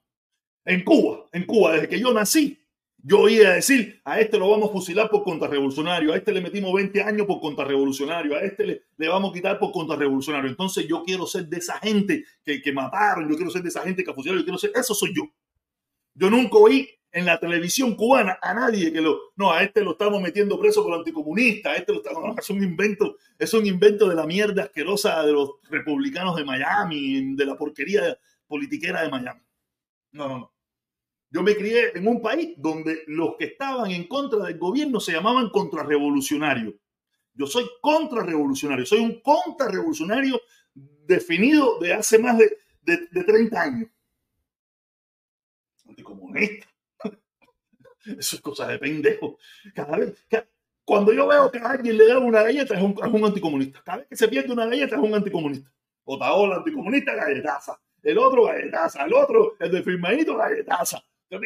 [0.65, 2.59] En Cuba, en Cuba, desde que yo nací,
[3.01, 6.73] yo oía decir, a este lo vamos a fusilar por contrarrevolucionario, a este le metimos
[6.73, 10.49] 20 años por contrarrevolucionario, a este le, vamos a quitar por contrarrevolucionario.
[10.49, 13.81] Entonces yo quiero ser de esa gente que, que mataron, yo quiero ser de esa
[13.83, 15.23] gente que fusilaron, yo quiero ser, eso soy yo.
[16.13, 19.91] Yo nunca oí en la televisión cubana a nadie que lo, no, a este lo
[19.91, 24.07] estamos metiendo preso por anticomunista, a este lo estamos, es un invento, es un invento
[24.09, 29.41] de la mierda asquerosa de los republicanos de Miami, de la porquería politiquera de Miami.
[30.11, 30.58] No, no, no.
[31.31, 35.11] Yo me crié en un país donde los que estaban en contra del gobierno se
[35.11, 36.73] llamaban contrarrevolucionarios.
[37.35, 40.41] Yo soy contrarrevolucionario, soy un contrarrevolucionario
[40.73, 43.89] definido de hace más de, de, 30 años.
[45.87, 46.67] Anticomunista.
[48.05, 49.37] Eso es cosa de pendejo.
[49.75, 50.25] Cada vez,
[50.83, 53.83] cuando yo veo que a alguien le da una galleta, es un, es un, anticomunista.
[53.83, 55.71] Cada vez que se pierde una galleta, es un anticomunista.
[56.05, 57.79] Otaola, anticomunista, galletaza.
[58.01, 59.05] El otro, galletaza.
[59.05, 61.03] El otro, el de firmadito, galletaza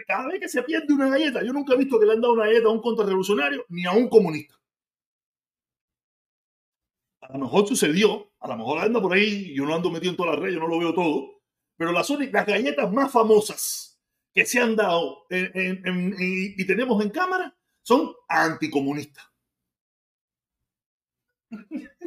[0.08, 2.34] cada vez que se pierde una galleta, yo nunca he visto que le han dado
[2.34, 4.56] una galleta a un contrarrevolucionario ni a un comunista.
[7.22, 10.17] A lo mejor sucedió, a lo mejor anda por ahí, yo no ando metido en
[10.17, 11.41] toda la red, yo no lo veo todo,
[11.76, 14.02] pero las, las galletas más famosas
[14.34, 19.26] que se han dado y tenemos en cámara son anticomunistas.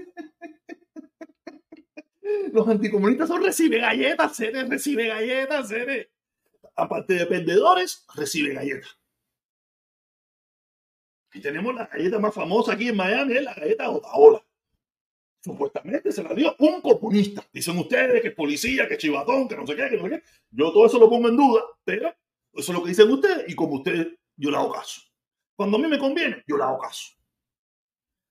[2.52, 6.08] Los anticomunistas son recibe galletas, seres, recibe galletas, seres
[6.76, 8.98] aparte de perdedores, recibe galletas.
[11.32, 14.42] Y tenemos la galleta más famosa aquí en Miami, es la galleta Otaola.
[15.42, 17.46] Supuestamente se la dio un comunista.
[17.52, 20.10] Dicen ustedes que es policía, que es chivatón, que no sé qué, que no sé
[20.10, 20.22] qué.
[20.50, 22.08] Yo todo eso lo pongo en duda, pero
[22.52, 25.02] eso es lo que dicen ustedes y como ustedes, yo le hago caso.
[25.54, 27.12] Cuando a mí me conviene, yo le hago caso.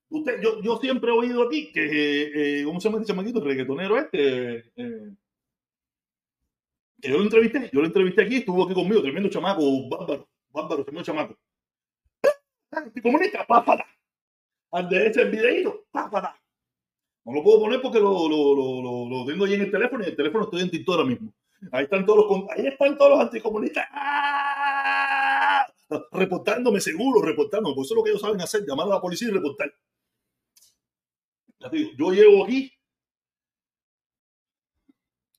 [0.09, 3.39] Usted, yo, yo siempre he oído aquí que, eh, ¿cómo se llama este chamaquito?
[3.39, 4.71] El reggaetonero este.
[4.75, 5.15] Eh,
[7.09, 11.05] yo lo entrevisté, yo lo entrevisté aquí, estuvo aquí conmigo, tremendo chamaco, bárbaro, bárbaro, tremendo
[11.05, 11.37] chamaco.
[13.01, 13.85] Comunista, pápata.
[14.71, 16.37] Al de ese videito, pápata.
[17.23, 20.07] No lo puedo poner porque lo, lo, lo, lo, tengo ahí en el teléfono y
[20.07, 21.33] el teléfono estoy en TikTok ahora mismo.
[21.71, 23.87] Ahí están todos los, ahí están todos los anticomunistas.
[23.91, 25.65] ¡Ah!
[26.11, 27.75] Reportándome seguro, reportándome.
[27.75, 29.73] Por eso es lo que ellos saben hacer, llamar a la policía y reportar.
[31.97, 32.74] yo llego aquí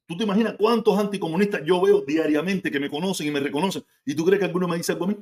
[0.07, 3.85] ¿Tú te imaginas cuántos anticomunistas yo veo diariamente que me conocen y me reconocen?
[4.05, 5.17] ¿Y tú crees que alguno me dice algo a mí?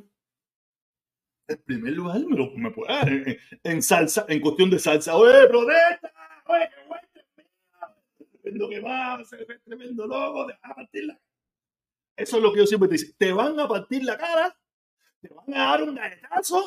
[1.48, 3.08] En primer lugar, me, lo, puede dar
[3.62, 5.16] en, salsa, en cuestión de salsa.
[5.16, 6.12] ¡Oye, protesta!
[6.46, 7.08] ¡Oye, qué bueno!
[8.42, 9.22] Tremendo que va,
[9.64, 11.20] tremendo loco, te van a partir la
[12.16, 13.12] Eso es lo que yo siempre te digo.
[13.16, 14.54] Te van a partir la cara,
[15.22, 16.62] te van a dar un galletazo.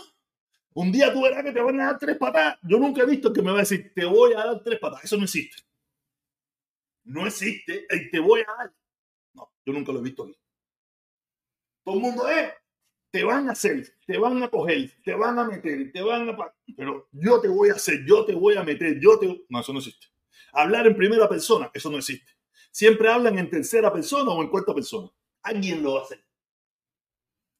[0.73, 2.57] Un día tú verás que te van a dar tres patas.
[2.63, 5.03] Yo nunca he visto que me va a decir, te voy a dar tres patas.
[5.03, 5.66] Eso no existe
[7.07, 8.73] no existe y te voy a dar.
[9.33, 10.37] No, yo nunca lo he visto aquí.
[11.83, 12.53] Todo el mundo es,
[13.11, 16.53] te van a hacer, te van a coger, te van a meter, te van a...
[16.75, 19.45] Pero yo te voy a hacer, yo te voy a meter, yo te...
[19.49, 20.07] No, eso no existe.
[20.51, 22.33] Hablar en primera persona, eso no existe.
[22.71, 25.09] Siempre hablan en tercera persona o en cuarta persona.
[25.41, 26.23] Alguien lo va a hacer.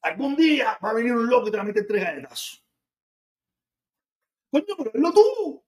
[0.01, 2.63] Algún día va a venir un loco y te va a tres galletazos.
[4.51, 5.66] Coño, pero lo tuvo.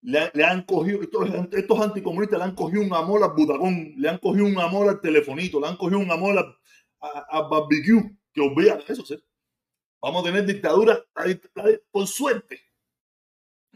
[0.00, 4.46] Le, han cogido, estos, anticomunistas le han cogido un amor al butacón, le han cogido
[4.46, 6.56] un amor al telefonito, le han cogido un amor
[7.00, 9.18] a, barbecue, que olvidan eso, ¿sí?
[10.00, 11.04] Vamos a tener dictadura,
[11.90, 12.62] por suerte,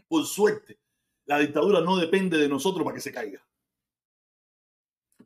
[0.07, 0.79] por suerte,
[1.25, 3.45] la dictadura no depende de nosotros para que se caiga.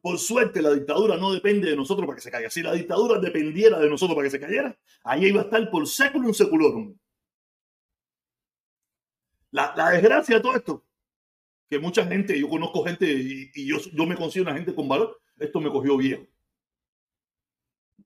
[0.02, 2.50] Por suerte, la dictadura no depende de nosotros para que se caiga.
[2.50, 5.88] Si la dictadura dependiera de nosotros para que se cayera, ahí iba a estar por
[5.88, 6.98] século un seculorum.
[9.52, 10.86] La, desgracia de todo esto,
[11.70, 15.20] que mucha gente, yo conozco gente y, yo, yo me considero una gente con valor,
[15.38, 16.30] esto me cogió bien.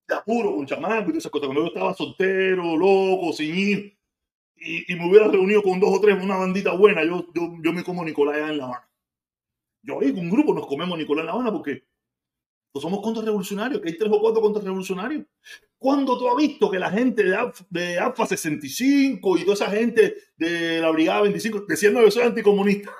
[0.07, 1.47] De apuro, con chamaco y esas cosas.
[1.47, 3.97] Cuando yo estaba soltero, loco, sin ir,
[4.55, 7.73] y, y, me hubiera reunido con dos o tres, una bandita buena, yo, yo, yo
[7.73, 8.89] me como Nicolás en La Habana.
[9.83, 11.83] Yo ahí con un grupo nos comemos Nicolás en La Habana porque
[12.71, 15.25] pues somos contrarrevolucionarios, que hay tres o cuatro contrarrevolucionarios.
[15.77, 19.69] ¿Cuándo tú has visto que la gente de AFA, de AFA 65 y toda esa
[19.69, 22.91] gente de la Brigada 25 decían que soy anticomunista?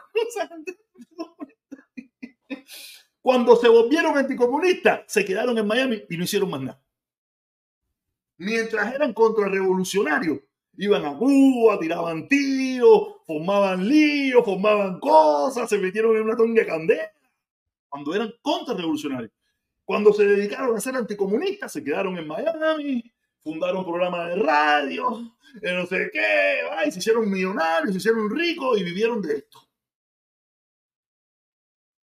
[3.22, 6.84] Cuando se volvieron anticomunistas, se quedaron en Miami y no hicieron más nada.
[8.38, 10.40] Mientras eran contrarrevolucionarios,
[10.78, 16.68] iban a Cuba, tiraban tiros, formaban líos, formaban cosas, se metieron en una tonga de
[16.68, 17.12] candela.
[17.88, 19.32] Cuando eran contrarrevolucionarios.
[19.86, 23.04] Cuando se dedicaron a ser anticomunistas, se quedaron en Miami,
[23.44, 28.84] fundaron programas de radio, no sé qué, ay, se hicieron millonarios, se hicieron ricos y
[28.84, 29.60] vivieron de esto.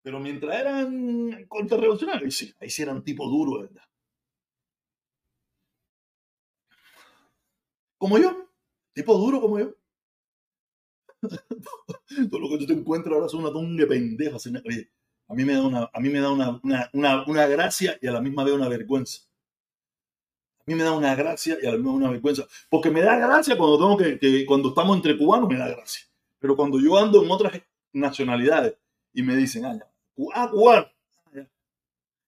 [0.02, 3.84] Pero mientras eran contrarrevolucionarios, sí, ahí sí eran tipo duro, ¿verdad?
[7.98, 8.52] Como yo,
[8.94, 9.74] tipo duro como yo.
[12.30, 14.48] Todo lo que tú te encuentras ahora es una tonga de pendejas.
[15.28, 16.60] A mí me da una, a mí me da una,
[16.94, 19.22] una, una, gracia y a la misma vez una vergüenza.
[20.60, 22.48] A mí me da una gracia y a la misma vez una vergüenza.
[22.70, 26.06] Porque me da gracia cuando tengo que, que, cuando estamos entre cubanos, me da gracia.
[26.40, 27.60] Pero cuando yo ando en otras
[27.94, 28.76] nacionalidades
[29.14, 29.92] y me dicen, ah, ya,
[30.36, 30.88] ah, cubano.
[31.36, 31.48] Ah.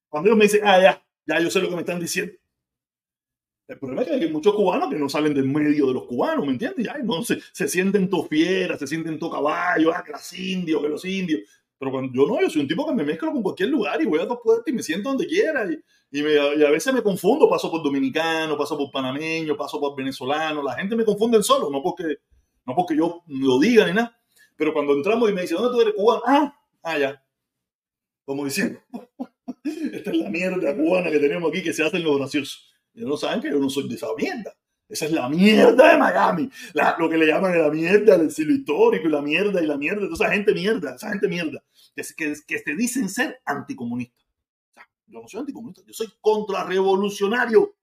[0.10, 2.34] Cuando ellos me dicen, ah, ya, ya yo sé lo que me están diciendo.
[3.68, 6.46] El problema es que hay muchos cubanos que no salen del medio de los cubanos,
[6.46, 6.86] ¿me entiendes?
[6.86, 10.82] Ya, no, se, se sienten to fieras, se sienten to caballos, ah, que los indios,
[10.82, 11.42] que los indios.
[11.80, 14.06] Pero cuando yo no, yo soy un tipo que me mezclo con cualquier lugar y
[14.06, 15.66] voy a dos puertas y me siento donde quiera.
[15.72, 19.80] Y, y, me, y, a veces me confundo, paso por dominicano, paso por panameño, paso
[19.80, 20.64] por venezolano.
[20.64, 22.18] La gente me confunde solo, no porque,
[22.66, 24.20] no porque yo lo diga ni nada.
[24.56, 26.22] Pero cuando entramos y me dicen, ¿dónde tú eres cubano?
[26.26, 27.24] Ah, ah, ya.
[28.26, 28.80] Como diciendo,
[29.64, 32.74] esta es la mierda cubana que tenemos aquí que se hacen los graciosos.
[32.96, 34.58] Y no saben que yo no soy de esa mierda.
[34.90, 36.50] Esa es la mierda de Miami.
[36.98, 40.08] Lo que le llaman la mierda del siglo histórico y la mierda y la mierda.
[40.12, 41.62] Esa gente mierda, esa gente mierda.
[41.96, 44.24] Que, que, te dicen ser anticomunista.
[44.78, 47.76] O yo no soy anticomunista, yo soy contrarrevolucionario.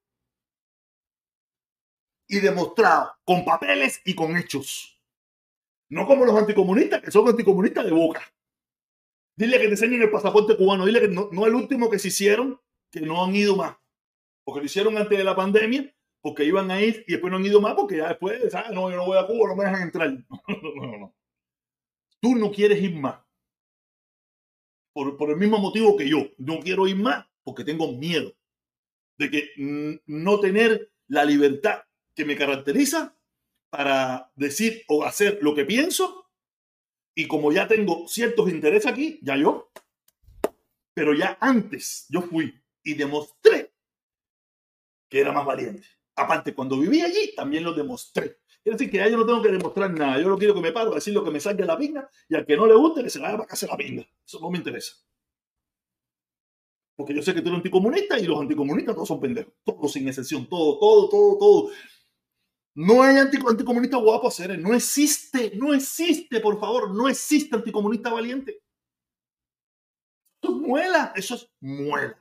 [2.27, 4.99] Y demostrado con papeles y con hechos.
[5.91, 8.23] No como los anticomunistas, que son anticomunistas de boca.
[9.37, 10.87] Dile que te enseñen el pasaporte cubano.
[10.87, 12.59] Dile que no, no el último que se hicieron,
[12.91, 13.77] que no han ido más.
[14.43, 17.45] Porque lo hicieron antes de la pandemia porque iban a ir y después no han
[17.45, 18.71] ido más porque ya después, ¿sabes?
[18.71, 20.11] No, yo no voy a Cuba, no me dejan entrar.
[20.49, 21.15] No, no, no.
[22.19, 23.23] Tú no quieres ir más.
[24.95, 26.31] Por, por, el mismo motivo que yo.
[26.39, 28.35] No quiero ir más porque tengo miedo
[29.19, 31.83] de que no tener la libertad
[32.15, 33.15] que me caracteriza
[33.69, 36.31] para decir o hacer lo que pienso.
[37.15, 39.71] Y como ya tengo ciertos intereses aquí, ya yo.
[40.95, 43.75] Pero ya antes yo fui y demostré
[45.11, 45.87] que era más valiente.
[46.17, 48.39] Aparte, cuando viví allí, también lo demostré.
[48.63, 50.19] Quiere decir que ya yo no tengo que demostrar nada.
[50.21, 52.35] Yo no quiero que me paro a decir lo que me salga la pinga y
[52.35, 54.07] al que no le guste, que se vaya para casa la pinga.
[54.27, 54.95] Eso no me interesa.
[56.97, 59.53] Porque yo sé que tú eres anticomunista y los anticomunistas todos son pendejos.
[59.65, 60.49] Todos sin excepción.
[60.49, 61.71] Todo, todo, todo, todo.
[62.77, 64.59] No hay anticomunista guapo hacer.
[64.59, 66.95] No existe, no existe, por favor.
[66.95, 68.63] No existe anticomunista valiente.
[70.41, 71.13] Eso es muela.
[71.17, 72.19] Eso es muela.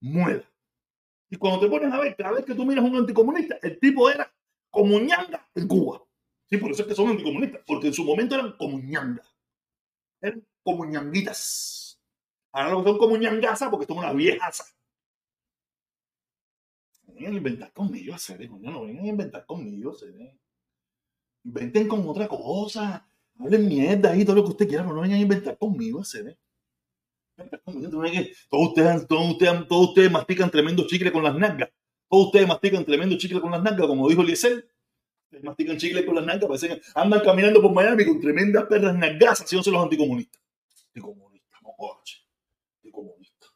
[0.00, 0.44] Muela.
[1.30, 3.78] Y cuando te pones a ver, cada vez que tú miras a un anticomunista, el
[3.78, 4.32] tipo era
[4.68, 6.02] como ñanga en Cuba.
[6.48, 9.22] Sí, por eso es que son anticomunistas, porque en su momento eran como ñanga.
[10.20, 12.00] Eran como ñanguitas.
[12.52, 14.74] Ahora no son como ñangasas porque son unas viejas.
[17.06, 20.14] No vengan a inventar conmigo, hacer, no vengan a inventar conmigo, hacer.
[21.44, 23.06] Inventen con otra cosa.
[23.38, 26.36] Hablen mierda y todo lo que usted quiera, pero no vengan a inventar conmigo, hacer.
[28.48, 31.70] Todos ustedes, todos, ustedes, todos ustedes mastican tremendo chicle con las nalgas.
[32.08, 34.68] Todos ustedes mastican tremendo chicle con las nalgas, como dijo Liesel.
[35.42, 39.72] Mastican chicle con las nalgas, parecen, andan caminando por Miami con tremendas perras nalgas, son
[39.72, 40.42] los anticomunistas.
[40.88, 42.26] Anticomunistas, no jodas.
[42.78, 43.46] Anticomunista.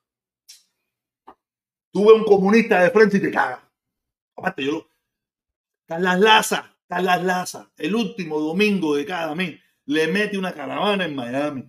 [1.91, 3.61] Tú ves un comunista de frente y te cagas.
[4.37, 4.89] Aparte, yo lo.
[5.87, 11.15] Carlas Laza, Carlas Laza, el último domingo de cada mes, le mete una caravana en
[11.15, 11.65] Miami.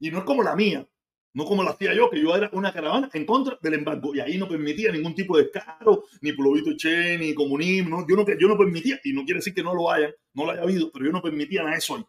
[0.00, 0.86] Y no es como la mía,
[1.34, 4.14] no como la hacía yo, que yo era una caravana en contra del embargo.
[4.14, 8.06] Y ahí no permitía ningún tipo de descaro, ni pueblo che, ni comunismo.
[8.08, 10.52] Yo, no, yo no permitía, y no quiere decir que no lo haya, no lo
[10.52, 12.04] haya habido, pero yo no permitía nada de eso ahí.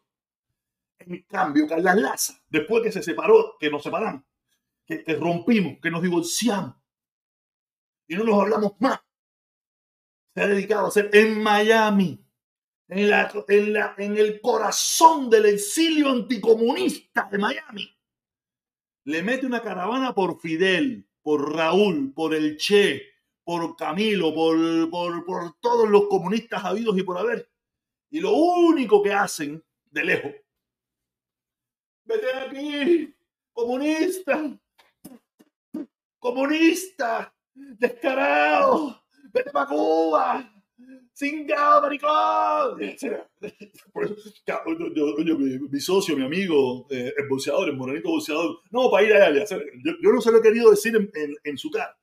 [0.99, 4.23] En cambio, Carlas Laza, después que se separó, que nos separamos,
[4.85, 6.75] que, que rompimos, que nos divorciamos,
[8.07, 8.99] y no nos hablamos más,
[10.35, 12.23] se ha dedicado a hacer en Miami,
[12.87, 17.94] en, la, en el corazón del exilio anticomunista de Miami.
[19.05, 23.01] Le mete una caravana por Fidel, por Raúl, por el Che,
[23.43, 27.49] por Camilo, por, por, por todos los comunistas habidos y por haber.
[28.09, 30.31] Y lo único que hacen de lejos,
[32.03, 33.15] vete aquí,
[33.53, 34.59] comunista,
[36.17, 40.54] comunista, descarado, vete para Cuba,
[41.13, 42.77] ¡Cingado, maricón!
[43.93, 44.15] Por eso,
[45.37, 49.45] mi, mi, socio, mi amigo, eh, el boxeador, el morenito boxeador, no, para ir allá.
[49.45, 51.97] Yo, yo no se lo he querido decir en, en, en, su cara,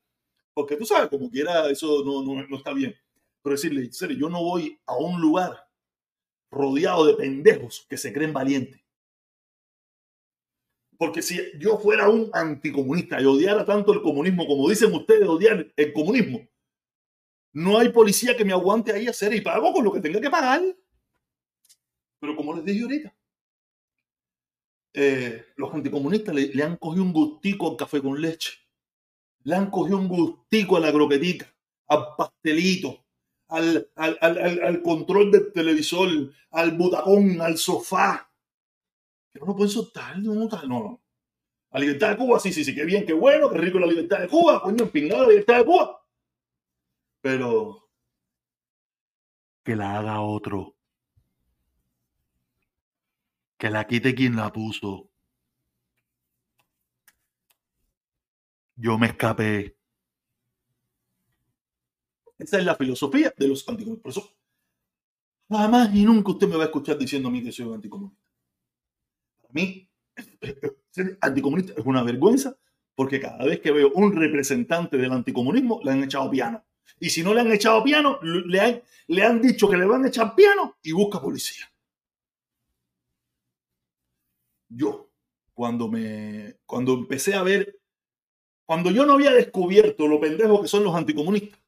[0.55, 2.95] porque tú sabes, como quiera, eso no, no, no está bien.
[3.43, 5.69] Pero decirle, serio, yo no voy a un lugar
[6.51, 8.81] rodeado de pendejos que se creen valientes.
[10.97, 15.73] Porque si yo fuera un anticomunista y odiara tanto el comunismo como dicen ustedes odiar
[15.77, 16.49] el comunismo,
[17.53, 20.31] no hay policía que me aguante ahí hacer y pago con lo que tenga que
[20.31, 20.63] pagar.
[22.19, 23.15] Pero como les dije ahorita,
[24.95, 28.53] eh, los anticomunistas le, han cogido un gustico al café con leche.
[29.45, 31.53] Le han cogido un gustico a la croquetica,
[31.89, 33.05] al pastelito,
[33.49, 36.09] al, al, al, al control del televisor,
[36.51, 38.31] al butacón, al sofá.
[39.33, 41.03] Pero no pueden soltar, no, no, no.
[41.71, 44.21] La libertad de Cuba, sí, sí, sí, qué bien, qué bueno, qué rico la libertad
[44.21, 46.02] de Cuba, coño, empingado la libertad de Cuba
[47.23, 47.89] pero
[49.65, 50.77] que la haga otro.
[53.57, 55.09] Que la quite quien la puso.
[58.75, 59.77] Yo me escapé.
[62.39, 64.03] Esa es la filosofía de los anticomunistas.
[64.03, 64.37] Por eso,
[65.49, 68.21] jamás y nunca usted me va a escuchar diciendo a mí que soy un anticomunista.
[69.43, 69.89] Para mí,
[70.91, 72.59] ser anticomunista es una vergüenza
[72.97, 76.65] porque cada vez que veo un representante del anticomunismo le han echado piano.
[77.01, 80.05] Y si no le han echado piano, le han, le han dicho que le van
[80.05, 81.71] a echar piano y busca policía.
[84.69, 85.11] Yo,
[85.53, 87.79] cuando, me, cuando empecé a ver,
[88.65, 91.61] cuando yo no había descubierto lo pendejos que son los anticomunistas,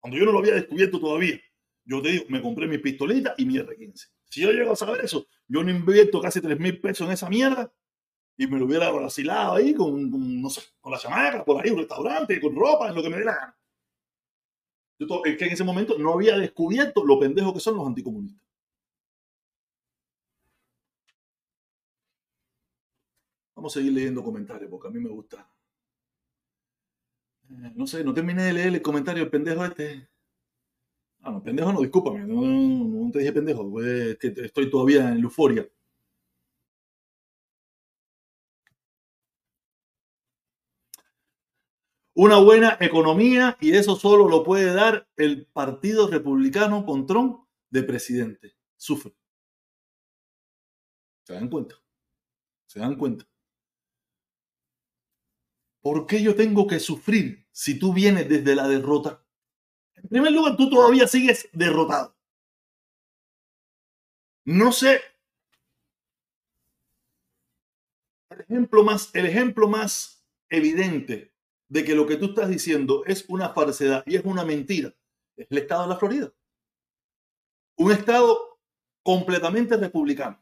[0.00, 1.40] cuando yo no lo había descubierto todavía,
[1.84, 4.08] yo te digo, me compré mi pistolita y mi R15.
[4.28, 7.28] Si yo llego a saber eso, yo no invierto casi 3 mil pesos en esa
[7.28, 7.72] mierda
[8.36, 11.70] y me lo hubiera vacilado ahí con, con, no sé, con la chamaca, por ahí,
[11.70, 13.57] un restaurante, con ropa, en lo que me dé la gana.
[14.98, 18.42] Es que en ese momento no había descubierto lo pendejo que son los anticomunistas.
[23.54, 25.48] Vamos a seguir leyendo comentarios porque a mí me gusta.
[27.50, 30.08] Eh, no sé, no terminé de leer el comentario del pendejo este.
[31.22, 35.24] Ah, no, pendejo no, discúlpame, no, no, no te dije pendejo, pues, estoy todavía en
[35.24, 35.68] euforia.
[42.18, 47.84] Una buena economía y eso solo lo puede dar el Partido Republicano con Trump de
[47.84, 48.56] presidente.
[48.76, 49.14] Sufre.
[51.22, 51.76] ¿Se dan cuenta?
[52.66, 53.24] ¿Se dan cuenta?
[55.80, 59.24] ¿Por qué yo tengo que sufrir si tú vienes desde la derrota?
[59.94, 62.16] En primer lugar, tú todavía sigues derrotado.
[64.44, 65.00] No sé.
[68.30, 71.37] El ejemplo más, el ejemplo más evidente
[71.68, 74.94] de que lo que tú estás diciendo es una falsedad y es una mentira
[75.38, 76.32] es el estado de la Florida.
[77.76, 78.58] Un estado
[79.02, 80.38] completamente republicano.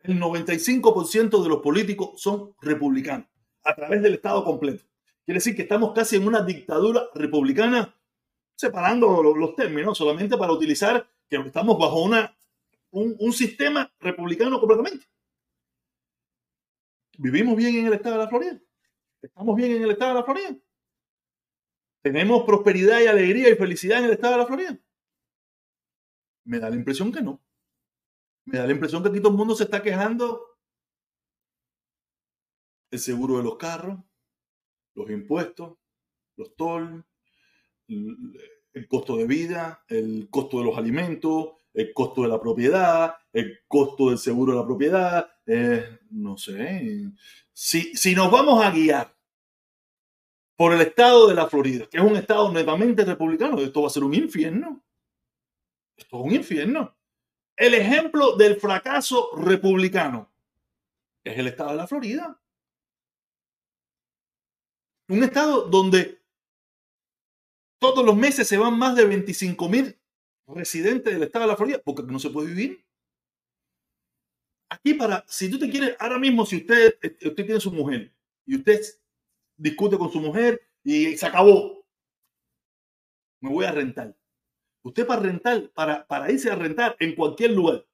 [0.00, 3.28] El 95% de los políticos son republicanos
[3.62, 4.84] a través del estado completo.
[5.24, 7.96] Quiere decir que estamos casi en una dictadura republicana,
[8.54, 12.36] separando los, términos, solamente para utilizar que estamos bajo una,
[12.90, 15.06] un, un sistema republicano completamente.
[17.18, 18.60] ¿Vivimos bien en el estado de la Florida?
[19.26, 20.56] ¿Estamos bien en el estado de la Florida?
[22.02, 24.78] ¿Tenemos prosperidad y alegría y felicidad en el estado de la Florida?
[26.44, 27.42] Me da la impresión que no.
[28.44, 30.40] Me da la impresión que aquí todo el mundo se está quejando.
[32.92, 33.98] El seguro de los carros,
[34.94, 35.76] los impuestos,
[36.36, 37.04] los toll,
[37.88, 43.58] el costo de vida, el costo de los alimentos, el costo de la propiedad, el
[43.66, 47.10] costo del seguro de la propiedad, eh, no sé.
[47.52, 49.15] Si, si nos vamos a guiar
[50.56, 53.90] por el estado de la Florida, que es un estado netamente republicano, esto va a
[53.90, 54.82] ser un infierno.
[55.96, 56.96] Esto es un infierno.
[57.56, 60.30] El ejemplo del fracaso republicano
[61.24, 62.40] es el estado de la Florida.
[65.08, 66.20] Un estado donde
[67.78, 69.98] todos los meses se van más de 25 mil
[70.48, 72.84] residentes del estado de la Florida porque no se puede vivir.
[74.68, 78.12] Aquí para, si tú te quieres, ahora mismo si usted, usted tiene su mujer
[78.44, 78.80] y usted
[79.56, 81.84] discute con su mujer y se acabó,
[83.40, 84.16] me voy a rentar.
[84.82, 87.84] Usted para rentar, para, para irse a rentar en cualquier lugar,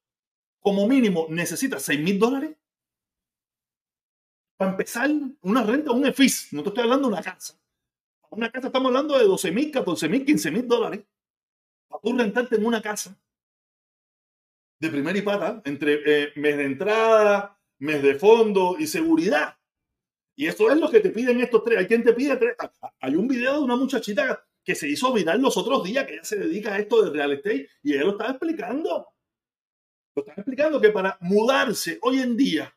[0.61, 2.57] como mínimo necesita 6 mil dólares.
[4.57, 5.11] Para empezar,
[5.41, 7.59] una renta, un EFIS, no te estoy hablando de una casa.
[8.31, 11.05] Una casa estamos hablando de 12 mil, 14 mil, 15 mil dólares.
[11.89, 13.19] Para tú rentarte en una casa
[14.79, 19.57] de primera y pata, entre eh, mes de entrada, mes de fondo y seguridad.
[20.35, 21.79] Y eso es lo que te piden estos tres.
[21.79, 22.55] Hay quien te pide tres.
[22.59, 26.07] Ah, ah, hay un video de una muchachita que se hizo viral los otros días,
[26.07, 29.09] que ella se dedica a esto de real estate, y ella lo estaba explicando.
[30.15, 32.75] Lo estaba explicando que para mudarse hoy en día,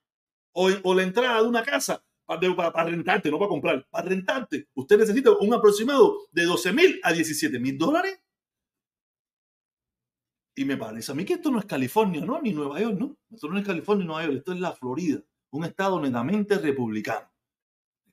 [0.54, 5.32] o, la entrada de una casa, para, rentarte, no para comprar, para rentarte, usted necesita
[5.32, 8.20] un aproximado de 12 mil a 17 mil dólares.
[10.58, 12.42] Y me parece a mí que esto no es California, ¿no?
[12.42, 13.18] Ni Nueva York, ¿no?
[13.30, 17.35] Esto no es California ni Nueva York, esto es la Florida, un estado netamente republicano.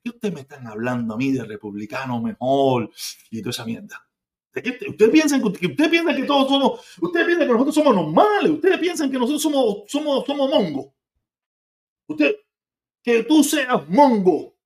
[0.03, 2.91] ¿De qué ustedes me están hablando a mí de republicano mejor
[3.31, 4.05] y toda esa mierda?
[4.53, 7.95] ¿De qué ustedes piensan que, ustedes piensan que todos somos, ustedes piensan que nosotros somos
[7.95, 10.87] normales, ustedes piensan que nosotros somos, somos, somos mongos.
[12.07, 12.35] Usted,
[13.01, 14.57] que tú seas mongo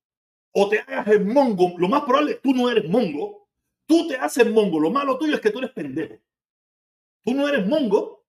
[0.53, 3.47] o te hagas el mongo, lo más probable es que tú no eres mongo,
[3.85, 6.15] tú te haces mongo, lo malo tuyo es que tú eres pendejo.
[7.23, 8.25] Tú no eres mongo,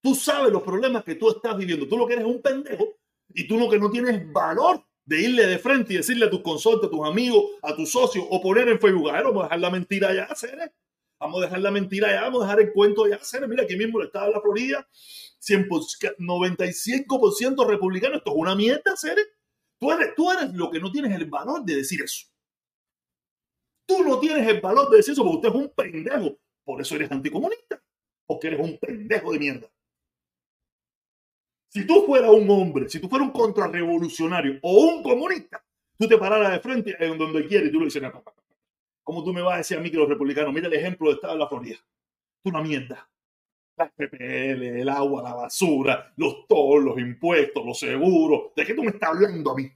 [0.00, 2.84] tú sabes los problemas que tú estás viviendo, tú lo que eres es un pendejo
[3.30, 6.42] y tú lo que no tienes valor de irle de frente y decirle a tus
[6.42, 9.70] consortes, a tus amigos, a tus socios o poner en Facebook, vamos a dejar la
[9.70, 10.72] mentira ya, hacer
[11.20, 13.76] Vamos a dejar la mentira ya, vamos a dejar el cuento ya, hacer Mira, aquí
[13.76, 14.88] mismo el estado de la Florida,
[15.40, 19.28] 95% republicano, esto es una mierda, Ceres.
[19.78, 22.26] Tú eres, tú eres lo que no tienes el valor de decir eso.
[23.86, 26.38] Tú no tienes el valor de decir eso porque usted es un pendejo.
[26.64, 27.82] Por eso eres anticomunista.
[28.26, 29.70] Porque eres un pendejo de mierda.
[31.74, 35.60] Si tú fueras un hombre, si tú fueras un contrarrevolucionario o un comunista,
[35.98, 38.00] tú te pararas de frente en donde quieres y tú le dices,
[39.02, 41.16] ¿cómo tú me vas a decir a mí que los republicanos, mira el ejemplo de
[41.16, 41.78] Estado de la Florida?
[42.44, 43.10] Tú una mierda.
[43.76, 48.54] Las PPL, el agua, la basura, los tollos, los impuestos, los seguros.
[48.54, 49.68] ¿De qué tú me estás hablando a mí?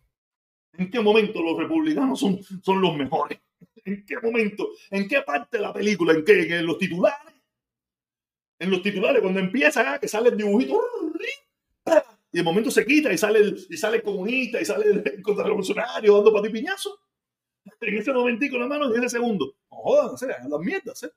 [0.74, 3.40] ¿En qué momento los republicanos son, son los mejores?
[3.84, 4.68] ¿En qué momento?
[4.92, 6.12] ¿En qué parte de la película?
[6.12, 6.58] ¿En qué?
[6.58, 7.34] ¿En los titulares?
[8.60, 10.80] En los titulares, cuando empieza, ah, que sale el dibujito,
[12.32, 16.14] y de momento se quita y sale el, y sale comunista y sale el contrarrevolucionario
[16.16, 17.00] dando para ti piñazo.
[17.80, 19.54] En ese momentico, la mano, en ese segundo.
[19.70, 21.10] No jodan, las mierdas, ¿eh?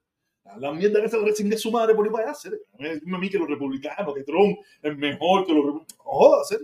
[0.57, 2.49] Las mierdas que se recién de su madre por ahí para allá,
[2.79, 3.01] ¿eh?
[3.05, 6.57] a mí que los republicanos, que Trump es mejor que los republicanos.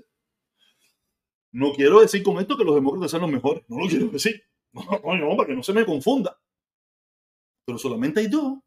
[1.51, 3.63] No quiero decir con esto que los demócratas sean los mejores.
[3.67, 4.43] No lo quiero decir.
[4.73, 6.39] No, no, para que no se me confunda.
[7.65, 8.59] Pero solamente hay dos.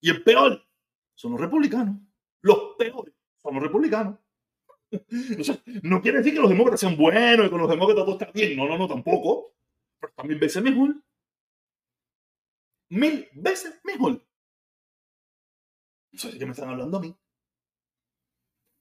[0.00, 0.62] Y el peor
[1.14, 1.96] son los republicanos.
[2.40, 3.07] Los peores
[3.48, 4.18] son los republicanos.
[5.82, 8.56] no quiere decir que los demócratas sean buenos y que los demócratas todo está bien.
[8.56, 9.54] No, no, no, tampoco.
[10.00, 10.94] Pero también veces mejor.
[12.90, 14.22] Mil veces mejor.
[16.12, 17.14] No sé qué me están hablando a mí.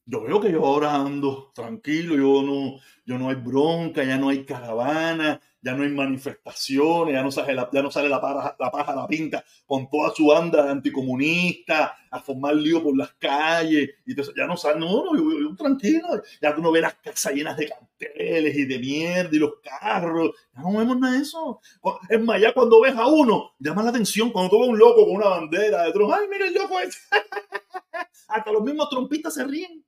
[0.05, 4.30] Yo veo que yo ahora ando tranquilo, yo no, yo no hay bronca, ya no
[4.30, 8.55] hay caravana, ya no hay manifestaciones, ya no sale la, ya no sale la, paja,
[8.95, 13.89] la pinta con toda su banda anticomunista a formar lío por las calles.
[14.05, 16.07] Y ya no sale, no, no, tranquilo.
[16.41, 20.32] Ya tú no ves las casas llenas de carteles y de mierda y los carros.
[20.55, 21.59] Ya no vemos nada de eso.
[22.07, 25.05] Es más, ya cuando ves a uno, llama la atención cuando tú ves un loco
[25.05, 26.13] con una bandera de Trump.
[26.13, 26.97] ¡Ay, mira el loco ese!
[28.30, 29.84] Hasta los mismos trompistas se ríen.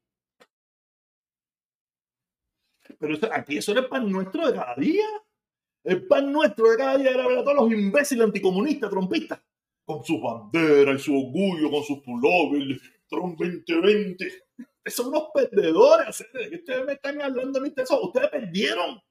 [3.00, 5.06] Pero aquí eso era el pan nuestro de cada día.
[5.84, 9.42] El pan nuestro de cada día era ver a todos los imbéciles anticomunistas, trompistas,
[9.86, 14.44] con sus banderas y su orgullo, con sus pullovers, Trump 2020.
[14.86, 16.26] Son unos perdedores.
[16.34, 17.70] ¿De ustedes me están hablando a mí?
[17.70, 19.02] Ustedes perdieron.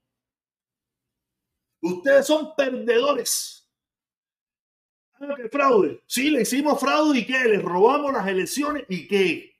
[1.80, 3.68] Ustedes son perdedores.
[5.20, 6.02] Ah, ¿qué fraude?
[6.06, 7.44] Sí, le hicimos fraude y qué?
[7.44, 9.56] Les robamos las elecciones y qué?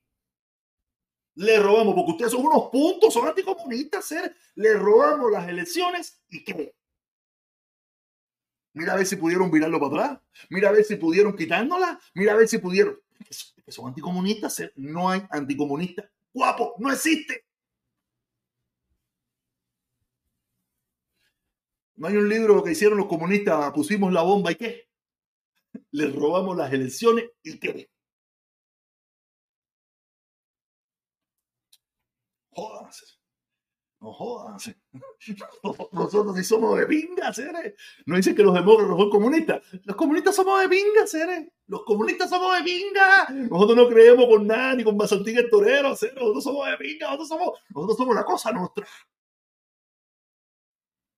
[1.34, 4.34] Le robamos, porque ustedes son unos puntos, son anticomunistas, ¿eh?
[4.56, 6.77] Le robamos las elecciones y qué?
[8.74, 10.20] Mira a ver si pudieron virarlo para atrás.
[10.50, 11.98] Mira a ver si pudieron quitárnosla.
[12.14, 12.98] Mira a ver si pudieron.
[13.28, 14.72] Eso, esos anticomunistas, ¿eh?
[14.76, 16.08] no hay anticomunistas.
[16.32, 17.44] Guapo, no existe.
[21.96, 24.88] No hay un libro que hicieron los comunistas, pusimos la bomba y qué.
[25.90, 27.90] Les robamos las elecciones y qué.
[32.50, 33.17] Jodas.
[34.00, 34.76] No jodanse.
[35.92, 37.74] Nosotros sí somos de pingas, ¿eh?
[38.06, 39.62] No dicen que los demócratas son comunistas.
[39.84, 41.52] Los comunistas somos de pingas, ¿eh?
[41.66, 43.30] Los comunistas somos de pingas.
[43.30, 46.12] Nosotros no creemos con nada, ni con Basantín el torero, ¿eh?
[46.14, 47.10] Nosotros somos de pingas.
[47.10, 48.86] Nosotros somos, nosotros somos la cosa nuestra.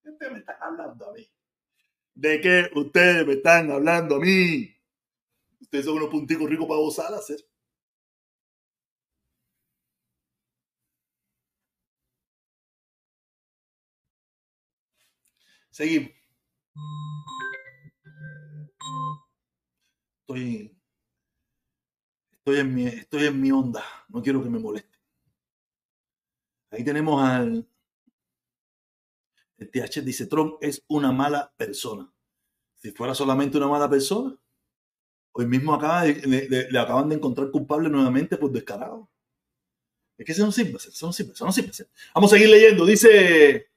[0.02, 1.30] ¿Qué me están hablando a mí?
[2.14, 4.74] ¿De qué ustedes me están hablando a mí?
[5.60, 7.38] Ustedes son unos punticos ricos para gozar, hacer.
[15.80, 16.10] Seguimos.
[20.20, 20.76] Estoy,
[22.32, 23.82] estoy, en mi, estoy en mi onda.
[24.10, 24.98] No quiero que me moleste.
[26.70, 27.66] Ahí tenemos al.
[29.56, 32.12] El TH dice: Trump es una mala persona.
[32.74, 34.38] Si fuera solamente una mala persona,
[35.32, 39.08] hoy mismo acaba le acaban de encontrar culpable nuevamente por descarado.
[40.18, 41.90] Es que eso no sirve, eso no sirve, eso no.
[42.14, 42.84] Vamos a seguir leyendo.
[42.84, 43.69] Dice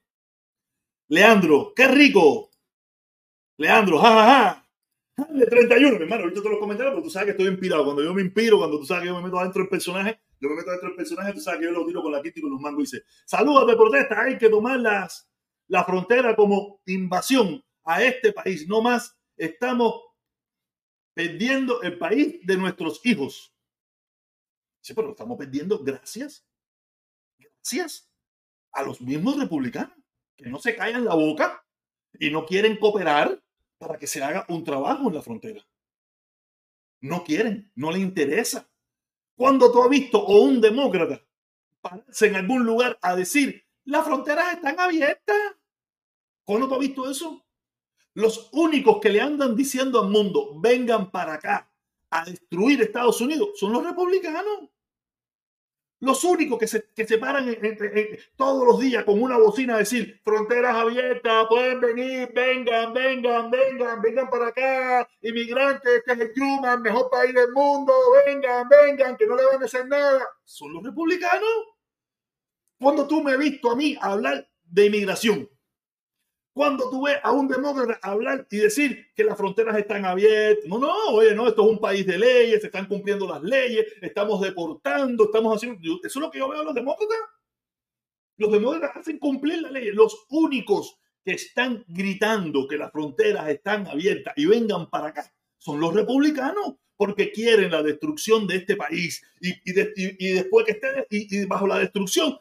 [1.10, 2.50] Leandro, qué rico.
[3.58, 4.66] Leandro, jajaja.
[5.16, 5.34] Ja, ja.
[5.34, 7.84] De 31, mi hermano, visto todos los comentarios, pero tú sabes que estoy inspirado.
[7.86, 10.50] Cuando yo me inspiro, cuando tú sabes que yo me meto adentro del personaje, yo
[10.50, 12.42] me meto adentro del personaje, tú sabes que yo lo tiro con la quinta y
[12.42, 15.30] con los mangos y dice, saludos de protesta, hay que tomar las,
[15.68, 18.68] la frontera como invasión a este país.
[18.68, 20.02] No más estamos
[21.14, 23.54] perdiendo el país de nuestros hijos.
[24.82, 26.46] Sí, pero lo estamos perdiendo gracias,
[27.38, 28.12] gracias
[28.72, 30.03] a los mismos republicanos
[30.44, 31.66] que no se callan la boca
[32.20, 33.42] y no quieren cooperar
[33.78, 35.66] para que se haga un trabajo en la frontera.
[37.00, 38.70] No quieren, no les interesa.
[39.36, 41.22] Cuando tú has visto o un demócrata
[41.82, 45.38] pararse en algún lugar a decir, las fronteras están abiertas?
[46.44, 47.46] ¿Cuándo tú has visto eso?
[48.14, 51.72] Los únicos que le andan diciendo al mundo, vengan para acá
[52.10, 54.70] a destruir Estados Unidos, son los republicanos.
[56.04, 57.46] Los únicos que se, que se paran
[58.36, 64.02] todos los días con una bocina a decir, fronteras abiertas, pueden venir, vengan, vengan, vengan,
[64.02, 67.94] vengan para acá, inmigrantes, este es el Yuma, el mejor país del mundo,
[68.26, 70.28] vengan, vengan, que no le van a hacer nada.
[70.44, 71.50] Son los republicanos.
[72.78, 75.50] Cuando tú me has visto a mí hablar de inmigración,
[76.54, 80.78] cuando tú ves a un demócrata hablar y decir que las fronteras están abiertas, no,
[80.78, 84.40] no, oye, no, esto es un país de leyes, se están cumpliendo las leyes, estamos
[84.40, 85.80] deportando, estamos haciendo.
[85.82, 87.18] Eso es lo que yo veo a los demócratas.
[88.38, 89.92] Los demócratas hacen cumplir la ley.
[89.92, 95.80] Los únicos que están gritando que las fronteras están abiertas y vengan para acá son
[95.80, 101.46] los republicanos, porque quieren la destrucción de este país y, y, después que esté y
[101.46, 102.38] bajo la destrucción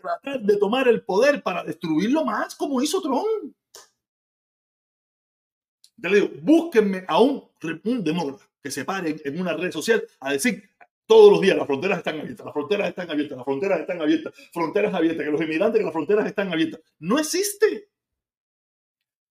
[0.00, 3.54] tratar de tomar el poder para destruirlo más, como hizo Trump.
[6.00, 7.48] Te le digo, búsquenme a un,
[7.84, 10.70] un demócrata que se pare en una red social a decir
[11.10, 14.34] todos los días las fronteras están abiertas, las fronteras están abiertas, las fronteras están abiertas,
[14.52, 16.80] fronteras abiertas, que los inmigrantes, que las fronteras están abiertas.
[17.00, 17.90] No existe.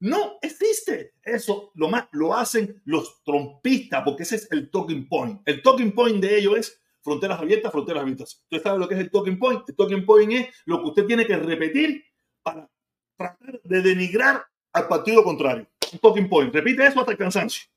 [0.02, 1.14] No existe.
[1.24, 5.42] Eso lo más lo hacen los trompistas, porque ese es el talking point.
[5.46, 8.44] El talking point de ellos es fronteras abiertas, fronteras abiertas.
[8.44, 9.68] Usted sabe lo que es el talking point.
[9.68, 12.04] El talking point es lo que usted tiene que repetir
[12.42, 12.70] para
[13.18, 15.68] tratar de denigrar al partido contrario.
[15.92, 16.54] Un talking point.
[16.54, 17.70] Repite eso hasta el cansancio.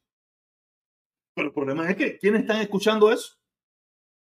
[1.35, 3.39] Pero el problema es que, ¿quiénes están escuchando eso?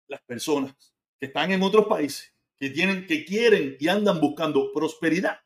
[0.08, 0.74] Las personas
[1.20, 5.40] que están en otros países, que, tienen, que quieren y andan buscando prosperidad.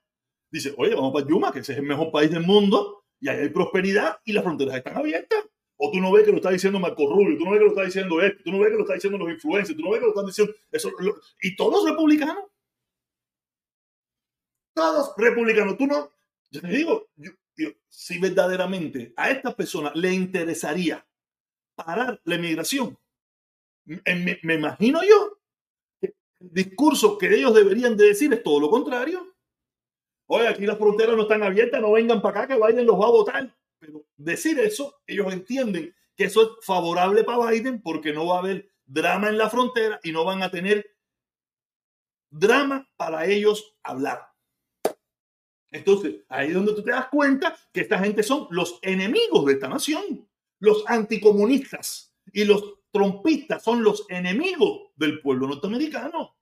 [0.52, 3.40] Dice, oye, vamos para Yuma, que ese es el mejor país del mundo, y ahí
[3.40, 5.46] hay prosperidad y las fronteras están abiertas.
[5.82, 7.72] O tú no ves que lo está diciendo Marco Rubio, tú no ves que lo
[7.72, 10.00] está diciendo esto, tú no ves que lo está diciendo los influencers, tú no ves
[10.00, 10.92] que lo están diciendo eso.
[11.42, 12.44] y todos republicanos.
[14.74, 15.78] Todos republicanos.
[15.78, 16.12] Tú no.
[16.52, 17.08] Yo te digo,
[17.88, 21.08] si verdaderamente a estas personas le interesaría
[21.76, 22.98] parar la emigración,
[23.86, 25.40] me, me imagino yo
[26.02, 29.34] que el discurso que ellos deberían de decir es todo lo contrario.
[30.28, 33.06] Oye, aquí las fronteras no están abiertas, no vengan para acá que Biden los va
[33.06, 33.59] a votar.
[33.80, 38.40] Pero decir eso, ellos entienden que eso es favorable para Biden porque no va a
[38.40, 40.86] haber drama en la frontera y no van a tener
[42.30, 44.30] drama para ellos hablar.
[45.72, 49.54] Entonces, ahí es donde tú te das cuenta que esta gente son los enemigos de
[49.54, 50.28] esta nación.
[50.60, 56.36] Los anticomunistas y los trompistas son los enemigos del pueblo norteamericano.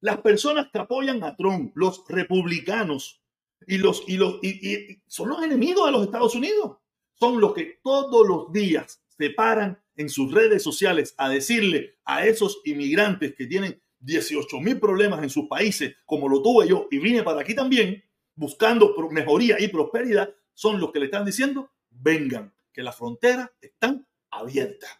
[0.00, 3.22] Las personas que apoyan a Trump, los republicanos,
[3.66, 6.78] y, los, y, los, y, son los enemigos de los Estados Unidos.
[7.14, 12.26] Son los que todos los días se paran en sus redes sociales a decirle a
[12.26, 16.98] esos inmigrantes que tienen 18 mil problemas en sus países, como lo tuve yo y
[16.98, 18.04] vine para aquí también,
[18.34, 24.06] buscando mejoría y prosperidad, son los que le están diciendo, vengan, que las fronteras están
[24.30, 24.90] abiertas.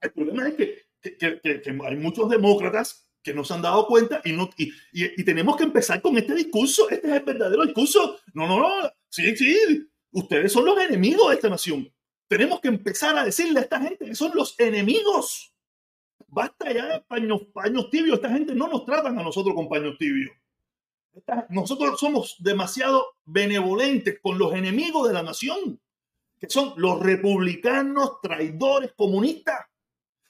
[0.00, 4.32] El problema es que- que hay muchos demócratas que no se han dado cuenta y,
[4.32, 6.88] no, y, y- y tenemos que empezar con este discurso.
[6.88, 8.18] Este es el verdadero discurso.
[8.34, 8.68] No, no, no.
[9.08, 9.56] Sí, sí.
[10.12, 11.92] Ustedes son los enemigos de esta nación.
[12.26, 15.54] Tenemos que empezar a decirle a esta gente que son los enemigos.
[16.26, 18.16] Basta ya de paños, paños tibios.
[18.16, 20.30] Esta gente no nos tratan a nosotros con paños tibios.
[21.14, 25.80] Esta- nosotros somos demasiado benevolentes con los enemigos de la nación,
[26.38, 29.66] que son los republicanos traidores comunistas.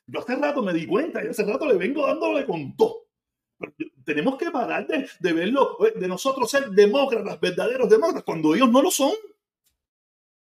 [0.08, 3.08] Yo hace rato me di cuenta, y hace rato le vengo dándole con todo.
[4.04, 8.80] Tenemos que parar de, de verlo, de nosotros ser demócratas, verdaderos demócratas, cuando ellos no
[8.80, 9.12] lo son.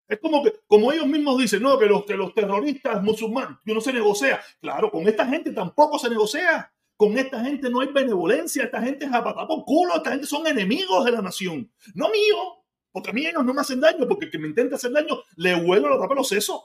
[0.08, 3.74] Es como que, como ellos mismos dicen, no, que los, que los terroristas musulmanes, que
[3.74, 4.42] no se negocia.
[4.60, 6.72] Claro, con esta gente tampoco se negocia.
[6.98, 10.28] Con esta gente no hay benevolencia, esta gente es a patar por culo, esta gente
[10.28, 14.08] son enemigos de la nación, no mío, porque a mí ellos no me hacen daño,
[14.08, 16.62] porque el que me intenta hacer daño le huelo la tapa los sesos.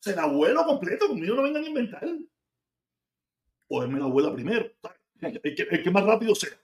[0.00, 2.08] Se la vuelo completo, conmigo no vengan a inventar.
[3.68, 4.70] O él me la vuela primero.
[5.20, 6.58] El que, el que más rápido sea.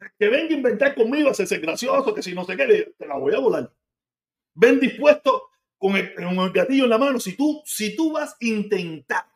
[0.00, 3.18] El que venga a inventar conmigo, hacerse gracioso, que si no sé qué, te la
[3.18, 3.72] voy a volar.
[4.54, 7.20] Ven dispuesto con el, con el gatillo en la mano.
[7.20, 9.26] Si tú, si tú vas a intentar,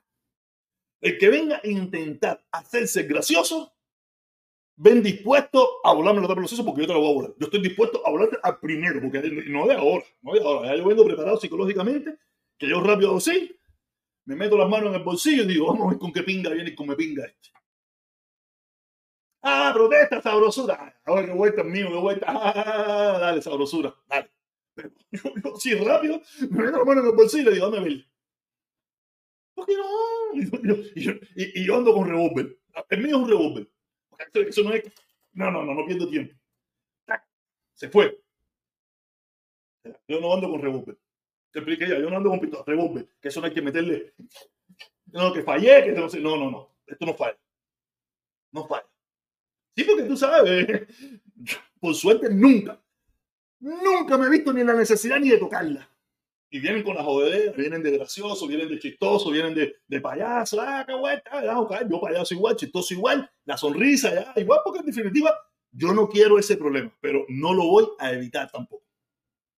[1.01, 3.75] el que venga a intentar hacerse gracioso,
[4.77, 7.35] ven dispuesto a volarme la tapa de los porque yo te la voy a volar.
[7.39, 10.69] Yo estoy dispuesto a volarte al primero, porque no de ahora, no de ahora.
[10.69, 12.17] Ya yo vengo preparado psicológicamente,
[12.63, 13.59] que yo rápido así,
[14.25, 16.51] me meto las manos en el bolsillo y digo, vamos a ver con qué pinga
[16.51, 17.49] viene y con qué pinga este.
[19.43, 20.79] Ah, protesta, sabrosura.
[20.79, 22.27] Ah, Ahora qué vuelta es mío, qué vuelta.
[22.29, 24.31] Ah, dale, sabrosura, dale.
[24.75, 28.07] Pero yo, así rápido, me meto las manos en el bolsillo y digo, dame ver.
[29.55, 29.87] ¿Por qué no?
[31.35, 32.61] Y yo, ando con revólver.
[32.91, 33.69] El mío es un revólver.
[34.35, 34.85] Eso, no es.
[35.33, 36.33] No, no, no, no pierdo tiempo.
[37.75, 38.23] Se fue.
[40.07, 40.97] Yo no ando con revólver.
[41.53, 43.09] Te expliqué ya, yo no ando con pistola, revólver.
[43.21, 44.15] Que eso no hay que meterle.
[45.07, 46.21] No, que fallé, que no sé.
[46.21, 46.77] No, no, no.
[46.87, 47.39] Esto no falla.
[48.53, 48.89] No falla.
[49.77, 50.87] Sí, porque tú sabes,
[51.81, 52.79] por suerte nunca,
[53.61, 55.89] nunca me he visto ni la necesidad ni de tocarla.
[56.51, 60.61] Y vienen con la jodedera, vienen de gracioso, vienen de chistoso, vienen de, de payaso.
[60.61, 65.35] Ah, qué ok, yo payaso igual, chistoso igual, la sonrisa ya, igual, porque en definitiva
[65.71, 68.85] yo no quiero ese problema, pero no lo voy a evitar tampoco.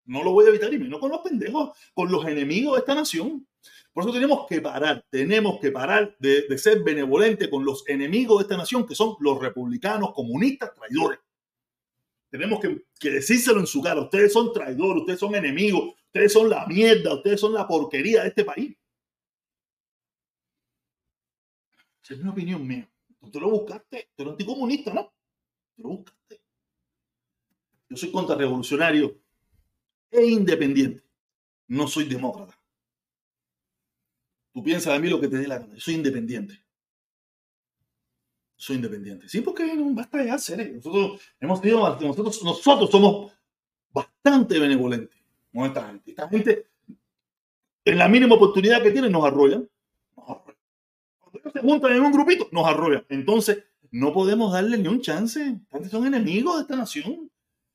[0.07, 2.95] No lo voy a evitar y menos con los pendejos, con los enemigos de esta
[2.95, 3.47] nación.
[3.93, 8.43] Por eso tenemos que parar, tenemos que parar de, ser benevolentes con los enemigos de
[8.43, 11.21] esta nación, que son los republicanos, comunistas, traidores.
[12.29, 14.01] Tenemos que, que decírselo en su cara.
[14.01, 18.29] Ustedes son traidores, ustedes son enemigos, ustedes son la mierda, ustedes son la porquería de
[18.29, 18.77] este país.
[22.03, 22.91] Esa es mi opinión mía.
[23.33, 25.13] Tú lo buscaste, tú eres anticomunista, ¿no?
[25.77, 26.41] Tú lo buscaste.
[27.89, 29.24] Yo soy contrarrevolucionario
[30.15, 31.03] e independiente.
[31.69, 32.59] No soy demócrata.
[34.53, 35.75] Tú piensas de mí lo que te dé la gana.
[35.79, 36.63] Soy independiente.
[38.57, 39.29] Soy independiente.
[39.29, 40.73] Sí, porque no basta ya ser.
[40.75, 43.33] Nosotros hemos tenido, nosotros, nosotros somos
[43.93, 45.19] bastante benevolentes
[45.53, 46.11] con esta gente.
[46.11, 46.67] Esta gente,
[47.85, 49.69] en la mínima oportunidad que tienen, nos arrollan.
[50.17, 50.57] Nos arrollan.
[51.19, 53.05] Cuando se juntan en un grupito, nos arrollan.
[53.09, 55.61] Entonces, no podemos darle ni un chance.
[55.91, 57.31] Son enemigos de esta nación.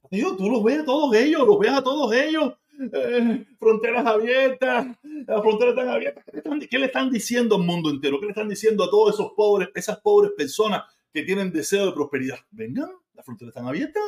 [0.09, 2.53] Digo, tú los ves a todos ellos, los ves a todos ellos.
[2.79, 6.23] eh, fronteras abiertas, las fronteras están abiertas.
[6.69, 8.19] ¿Qué le, están, diciendo al mundo entero?
[8.19, 10.83] ¿Qué le están diciendo a todos esos pobres, esas pobres personas
[11.13, 12.39] que tienen deseo de prosperidad?
[12.51, 14.03] Vengan, las fronteras están abiertas.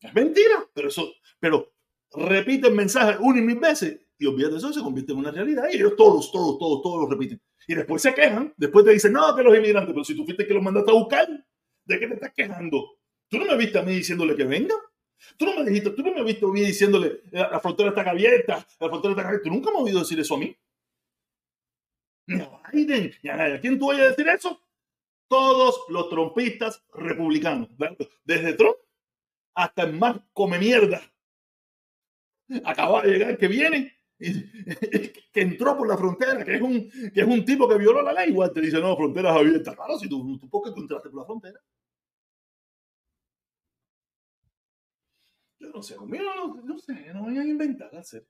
[0.00, 1.72] Es mentira, pero eso, pero
[2.12, 5.76] repiten mensajes una y mil veces y olvídate eso, se convierte en una realidad y
[5.76, 7.40] ellos todos, todos, todos, todos lo repiten.
[7.68, 10.46] Y después se quejan, después te dicen, no, que los inmigrantes, pero si tú fuiste
[10.46, 11.28] que los mandaste a buscar,
[11.84, 12.97] ¿de qué te estás quejando?
[13.28, 14.74] ¿Tú no me viste a mí diciéndole que venga?
[15.36, 17.90] Tú no me dijiste, tú no me has visto a mí diciéndole, la, la frontera
[17.90, 19.44] está abierta, la frontera está abierta.
[19.48, 20.56] Tú nunca me has oído decir eso a mí.
[22.26, 23.54] Ni a Biden, ni a nadie.
[23.54, 24.60] ¿A quién tú vayas a decir eso?
[25.28, 27.68] Todos los trompistas republicanos.
[28.24, 28.76] Desde Trump
[29.54, 31.02] hasta el más come mierda.
[32.64, 37.26] Acaba de llegar que viene, que entró por la frontera, que es un, que es
[37.26, 38.30] un tipo que violó la ley.
[38.30, 39.74] Igual te dice, no, fronteras abiertas.
[39.74, 41.60] Claro, si tú, tú ¿por qué tú entraste por la frontera?
[45.60, 48.26] Yo no sé, conmigo no, no sé, no vayan a inventar, hacer.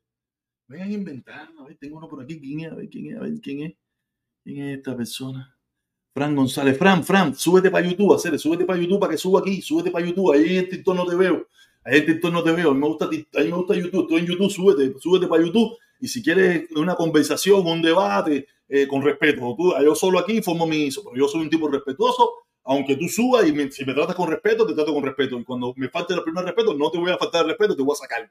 [0.66, 2.72] Vengan a inventar, a ver, tengo uno por aquí, ¿quién es?
[2.72, 3.16] A ver, ¿quién es?
[3.16, 3.74] A ver, ¿quién es?
[4.44, 5.56] ¿Quién es esta persona?
[6.14, 9.62] Fran González, Fran, Fran, súbete para YouTube, hacer, súbete para YouTube para que suba aquí,
[9.62, 11.46] súbete para YouTube, ahí en TikTok no te veo,
[11.84, 14.02] ahí en TikTok no te veo, a mí me gusta, a mí me gusta YouTube,
[14.02, 18.88] estoy en YouTube, súbete, súbete para YouTube, y si quieres una conversación, un debate, eh,
[18.88, 22.32] con respeto, tú, yo solo aquí formo mi ISO, pero yo soy un tipo respetuoso,
[22.68, 25.38] aunque tú subas y me, si me tratas con respeto, te trato con respeto.
[25.38, 27.82] Y cuando me falte el primer respeto, no te voy a faltar el respeto, te
[27.82, 28.30] voy a sacar.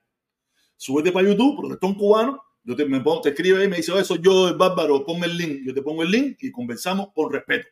[0.75, 4.15] Súbete para YouTube, protestón cubano, Yo te, me pongo, te escribe y me dice, eso
[4.17, 5.61] yo, es bárbaro, ponme el link.
[5.65, 7.67] Yo te pongo el link y conversamos con respeto.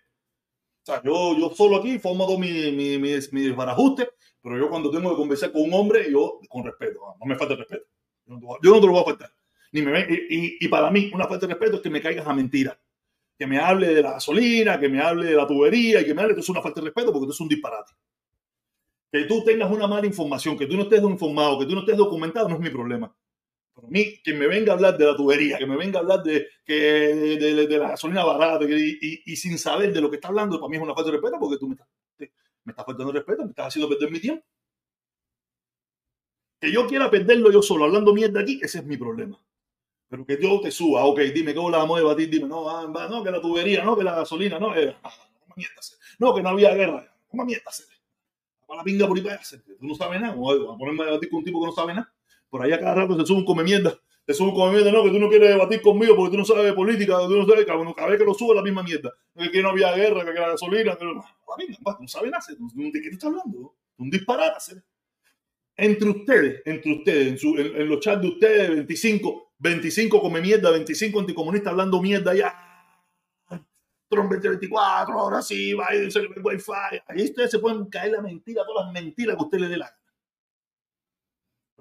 [0.82, 3.56] O sea, yo, yo solo aquí formo mi, mi, mi, mi
[4.42, 7.56] pero yo cuando tengo que conversar con un hombre, yo con respeto, no me falta
[7.56, 7.86] respeto.
[8.26, 9.32] Yo no, te lo voy a faltar.
[9.72, 12.34] Ni me, y, y, para mí, una falta de respeto es que me caigas a
[12.34, 12.80] mentira.
[13.38, 16.22] Que me hable de la gasolina, que me hable de la tubería y que me
[16.22, 17.94] hable, eso es una falta de respeto porque eso es un disparate.
[19.12, 21.98] Que tú tengas una mala información, que tú no estés informado, que tú no estés
[21.98, 23.14] documentado, no es mi problema.
[23.76, 26.24] Para mí, que me venga a hablar de la tubería, que me venga a hablar
[26.24, 30.70] de, que, de, la gasolina barata y, sin saber de lo que está hablando, para
[30.70, 31.88] mí es una falta de respeto porque tú me estás,
[32.64, 34.46] me estás faltando respeto, me estás haciendo perder mi tiempo.
[36.62, 39.45] Que yo quiera perderlo yo solo, hablando mierda aquí, ese es mi problema.
[40.16, 42.88] Pero que yo te suba, ok, dime cómo la vamos a debatir, dime, no, va,
[43.10, 45.56] no, que la tubería, no, que la gasolina, no, eh, no,
[46.20, 47.72] no, que no había guerra, no mierda,
[48.66, 51.06] para la pinga por ahí para allá, tú no sabes nada, vamos a ponerme a
[51.08, 52.12] debatir con un tipo que no sabe nada.
[52.50, 54.92] Por ahí a cada rato se sube un come mierda, te sube un come mierda,
[54.92, 57.46] no, que tú no quieres debatir conmigo porque tú no sabes de política, tú no
[57.46, 59.14] sabes, cabrón, cada vez que lo sube la misma mierda,
[59.52, 63.10] que no había guerra, que la gasolina, que no, tú no sabes nada, ¿de qué
[63.10, 63.76] tú estás hablando?
[63.98, 64.82] Un disparate,
[65.78, 71.72] entre ustedes, entre ustedes, en, los chats de ustedes, 25, 25 come mierda, 25 anticomunistas
[71.72, 72.62] hablando mierda ya.
[74.08, 76.72] Trump 2024, ahora sí, Biden se ve wifi.
[77.08, 79.88] Ahí ustedes se pueden caer la mentira, todas las mentiras que usted le dé la
[79.88, 80.00] gana.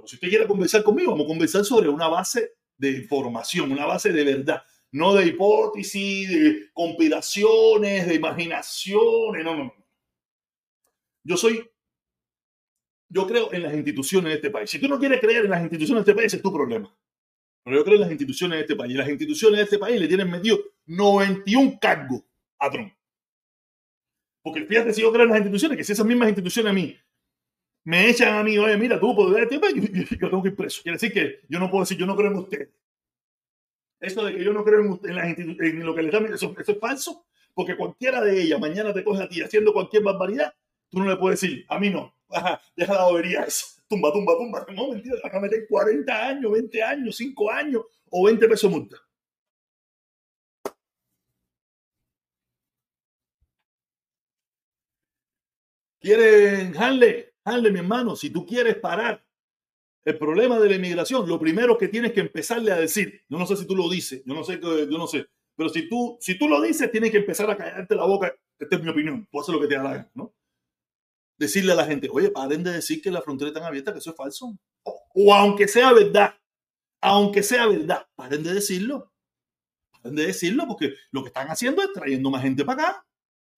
[0.07, 4.13] Si usted quiere conversar conmigo, vamos a conversar sobre una base de información, una base
[4.13, 9.75] de verdad, no de hipótesis, de conspiraciones, de imaginaciones, no, no.
[11.23, 11.71] Yo soy
[13.15, 14.69] yo creo en las instituciones de este país.
[14.69, 16.93] Si tú no quieres creer en las instituciones de este país, es tu problema.
[17.63, 18.93] Pero yo creo en las instituciones de este país.
[18.93, 22.25] Y las instituciones de este país le tienen metido 91 cargos
[22.59, 22.93] a Trump.
[24.43, 26.97] Porque fíjate si yo creo en las instituciones, que si esas mismas instituciones a mí
[27.85, 30.83] me echan a mí, oye, mira, tú país, yo, yo, tengo que ir preso.
[30.83, 32.69] Quiere decir que yo no puedo decir, yo no creo en usted.
[34.01, 36.27] Eso de que yo no creo en, usted, en, las en lo que le están
[36.27, 37.27] eso, eso es falso.
[37.55, 40.53] Porque cualquiera de ellas mañana te coge a ti haciendo cualquier barbaridad,
[40.91, 42.13] tú no le puedes decir, a mí no
[42.77, 43.67] deja la bobería eso.
[43.89, 44.67] Tumba, tumba, tumba.
[44.75, 48.71] No, mentira, te vas a meter 40 años, 20 años, 5 años o 20 pesos
[48.71, 48.97] multa.
[56.01, 57.25] ¿Quieren, Hanley?
[57.45, 59.25] Hanley, mi hermano, si tú quieres parar
[60.05, 63.47] el problema de la inmigración, lo primero que tienes que empezarle a decir, yo no
[63.47, 65.27] sé si tú lo dices, yo no sé, yo no sé,
[65.57, 68.35] pero si tú, si tú lo dices, tienes que empezar a callarte la boca.
[68.59, 70.35] Esta es mi opinión, tú haces lo que te haga, ¿no?
[71.37, 74.11] Decirle a la gente, oye, paren de decir que la frontera está abierta, que eso
[74.11, 74.57] es falso.
[74.83, 76.35] O, aunque sea verdad,
[77.01, 79.13] aunque sea verdad, paren de decirlo.
[79.91, 83.07] Paren de decirlo porque lo que están haciendo es trayendo más gente para acá.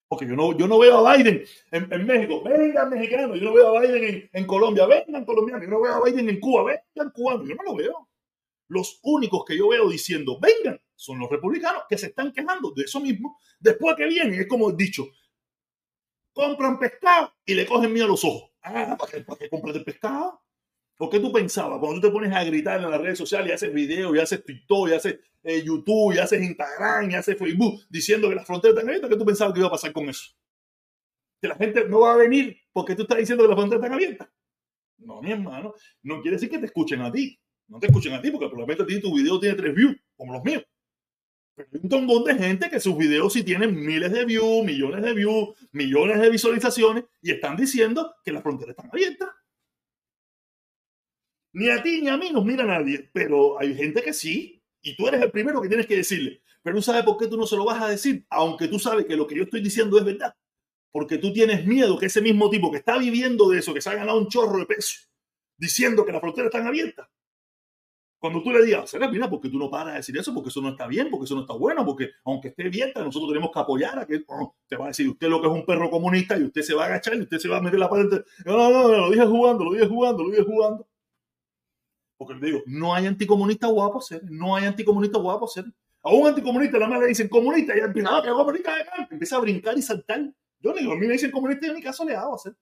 [0.09, 3.77] Porque yo no, yo no veo a Biden en, México, vengan mexicanos, yo no veo
[3.77, 7.11] a Biden en, en, Colombia, vengan colombianos, yo no veo a Biden en Cuba, vengan
[7.11, 8.07] cubanos, yo no lo veo.
[8.69, 12.83] Los únicos que yo veo diciendo vengan son los republicanos que se están quejando de
[12.83, 14.39] eso mismo después que vienen.
[14.39, 15.07] Es como dicho,
[16.37, 18.51] compran pescado y le cogen miedo a los ojos.
[18.61, 20.41] Ah, ¿para qué, para qué compras el pescado?
[20.95, 23.53] ¿Por qué tú pensabas cuando tú te pones a gritar en las redes sociales y
[23.53, 27.81] haces videos y haces TikTok y haces eh, YouTube y haces Instagram y haces Facebook
[27.89, 29.09] diciendo que las fronteras están abiertas?
[29.09, 30.31] ¿Qué tú pensabas que iba a pasar con eso?
[31.41, 33.93] Que la gente no va a venir porque tú estás diciendo que las fronteras están
[33.93, 34.29] abiertas.
[34.97, 35.73] No, mi hermano.
[36.03, 37.39] No quiere decir que te escuchen a ti.
[37.67, 40.33] No te escuchen a ti porque probablemente a ti tu video tiene tres views, como
[40.33, 40.63] los míos.
[41.57, 45.13] Hay un montón de gente que sus videos sí tienen miles de views, millones de
[45.13, 49.29] views, millones de visualizaciones y están diciendo que las fronteras están abiertas.
[51.53, 54.95] Ni a ti ni a mí nos mira nadie, pero hay gente que sí, y
[54.95, 56.41] tú eres el primero que tienes que decirle.
[56.61, 59.05] Pero tú sabes por qué tú no se lo vas a decir, aunque tú sabes
[59.05, 60.35] que lo que yo estoy diciendo es verdad.
[60.91, 63.89] Porque tú tienes miedo que ese mismo tipo que está viviendo de eso, que se
[63.89, 65.07] ha ganado un chorro de peso,
[65.57, 67.07] diciendo que las fronteras están abiertas,
[68.27, 70.61] cuando tú le digas, será mira, porque tú no paras de decir eso, porque eso
[70.61, 73.59] no está bien, porque eso no está bueno, porque aunque esté abierta, nosotros tenemos que
[73.59, 74.19] apoyar a que
[74.67, 76.83] te va a decir usted lo que es un perro comunista y usted se va
[76.83, 78.25] a agachar y usted se va a meter la parte.
[78.45, 80.87] No, no, no, lo dije jugando, lo dije jugando, lo dije jugando.
[82.17, 85.63] Porque le digo, no hay anticomunista guapo ser, no hay anticomunista guapo ser.
[86.03, 88.71] A un anticomunista nada más le dicen comunista y empieza, ah, que comunista,
[89.09, 90.33] empieza a brincar y saltar.
[90.59, 92.53] Yo le digo, a mí me dicen comunista y en mi caso le hago hacer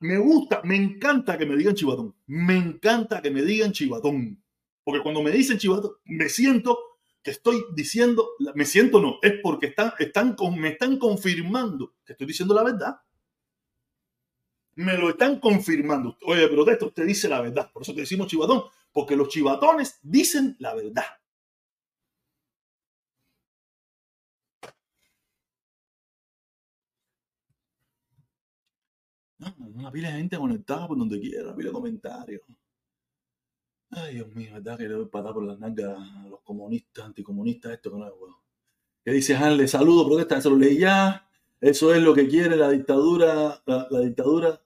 [0.00, 2.14] me gusta, me encanta que me digan chivatón.
[2.26, 4.42] Me encanta que me digan chivatón.
[4.84, 6.78] Porque cuando me dicen chivatón, me siento
[7.22, 12.26] que estoy diciendo, me siento no, es porque están, están, me están confirmando que estoy
[12.26, 13.00] diciendo la verdad.
[14.76, 16.16] Me lo están confirmando.
[16.22, 17.70] Oye, pero de esto usted dice la verdad.
[17.72, 18.62] Por eso te decimos chivatón,
[18.92, 21.04] porque los chivatones dicen la verdad.
[29.78, 32.42] Una pila de gente conectada por donde quiera, pila de comentarios.
[33.90, 34.76] Ay, Dios mío, ¿verdad?
[34.76, 38.12] Que le doy patada por las nalgas a los comunistas, anticomunistas, esto que no es
[38.18, 38.42] bueno.
[39.04, 41.26] Que dice le saludo, protesta, se lo leí ya.
[41.60, 44.60] Eso es lo que quiere la dictadura, la, dictadura,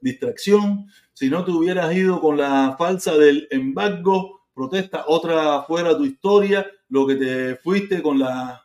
[0.00, 0.86] distracción.
[1.12, 6.66] Si no te hubieras ido con la falsa del embargo, protesta, otra fuera tu historia,
[6.88, 8.61] lo que te fuiste con la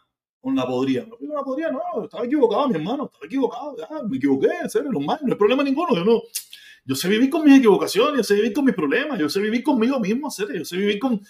[0.47, 1.05] con la podría.
[1.05, 4.89] No la podría, no, estaba equivocado, mi hermano, estaba equivocado, ya, me equivoqué, en serio,
[4.93, 6.21] normal, no hay problema ninguno, yo no,
[6.85, 9.61] yo sé vivir con mis equivocaciones, yo sé vivir con mis problemas, yo sé vivir
[9.61, 11.21] conmigo mismo, serio, yo sé vivir con...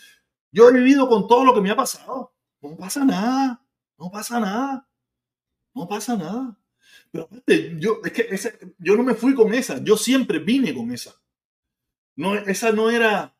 [0.51, 2.31] Yo he vivido con todo lo que me ha pasado.
[2.61, 3.65] No pasa nada,
[3.97, 4.87] no pasa nada,
[5.73, 6.59] no pasa nada.
[7.11, 10.91] Pero aparte, yo, es que yo no me fui con esa, yo siempre vine con
[10.91, 11.15] esa.
[12.15, 13.35] No, esa no era...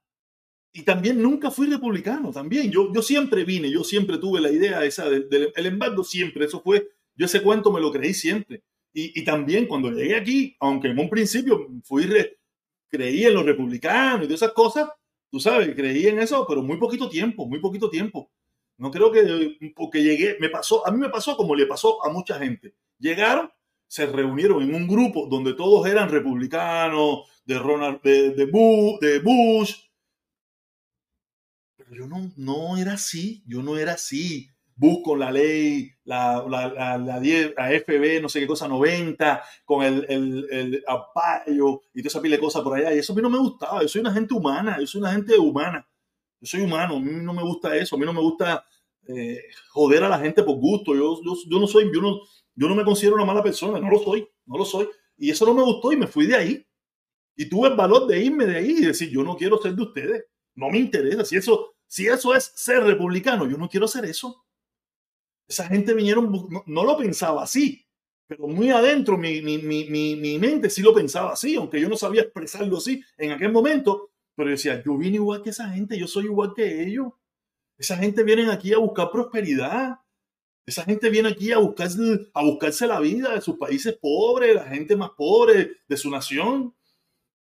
[0.78, 2.70] Y también nunca fui republicano, también.
[2.70, 6.46] Yo, yo siempre vine, yo siempre tuve la idea esa del, embargo, siempre.
[6.46, 8.62] Eso fue, yo ese cuento me lo creí siempre.
[8.94, 12.08] Y, también cuando llegué aquí, aunque en un principio fui
[12.90, 14.88] creí en los republicanos y de esas cosas,
[15.32, 18.30] tú sabes, creí en eso, pero muy poquito tiempo, muy poquito tiempo.
[18.78, 22.12] No creo que porque llegué, me pasó, a mí me pasó como le pasó a
[22.12, 22.76] mucha gente.
[23.00, 23.50] Llegaron,
[23.88, 29.20] se reunieron en un grupo donde todos eran republicanos, de Ronald, de, de, Bush, de
[29.20, 29.87] Bush.
[31.90, 36.68] Pero yo no, no era así, yo no era así busco la ley, la, la,
[36.68, 42.08] la, la, FB, no sé qué cosa, 90, con el, el, el apayo y toda
[42.08, 42.94] esa pila de cosas por allá.
[42.94, 43.82] Y eso a mí no me gustaba.
[43.82, 45.86] Yo soy una gente humana, yo soy una gente humana.
[46.40, 48.64] Yo soy humano, a mí no me gusta eso, a mí no me gusta
[49.08, 50.94] eh, joder a la gente por gusto.
[50.94, 52.20] Yo, yo, yo, no soy, yo no,
[52.56, 54.88] yo no me considero una mala persona, no lo soy, no lo soy.
[55.18, 56.68] Y eso no me gustó y me fui de ahí.
[57.36, 59.82] Y tuve el valor de irme de ahí y decir, yo no quiero ser de
[59.82, 61.26] ustedes, no me interesa.
[61.26, 64.48] Si eso, si eso es ser republicano, yo no quiero ser eso
[65.48, 66.32] esa gente vinieron,
[66.66, 67.86] no, lo pensaba así,
[68.28, 71.96] pero muy adentro mi, mi, mi, mi, mente sí lo pensaba así, aunque yo no
[71.96, 76.08] sabía expresarlo así en aquel momento, pero decía, yo vine igual que esa gente, yo
[76.08, 77.08] soy igual que ellos.
[77.78, 80.00] Esa gente viene aquí a buscar prosperidad.
[80.66, 81.90] Esa gente viene aquí a, buscar,
[82.34, 86.76] a buscarse la vida de sus países pobres, la gente más pobre de su nación.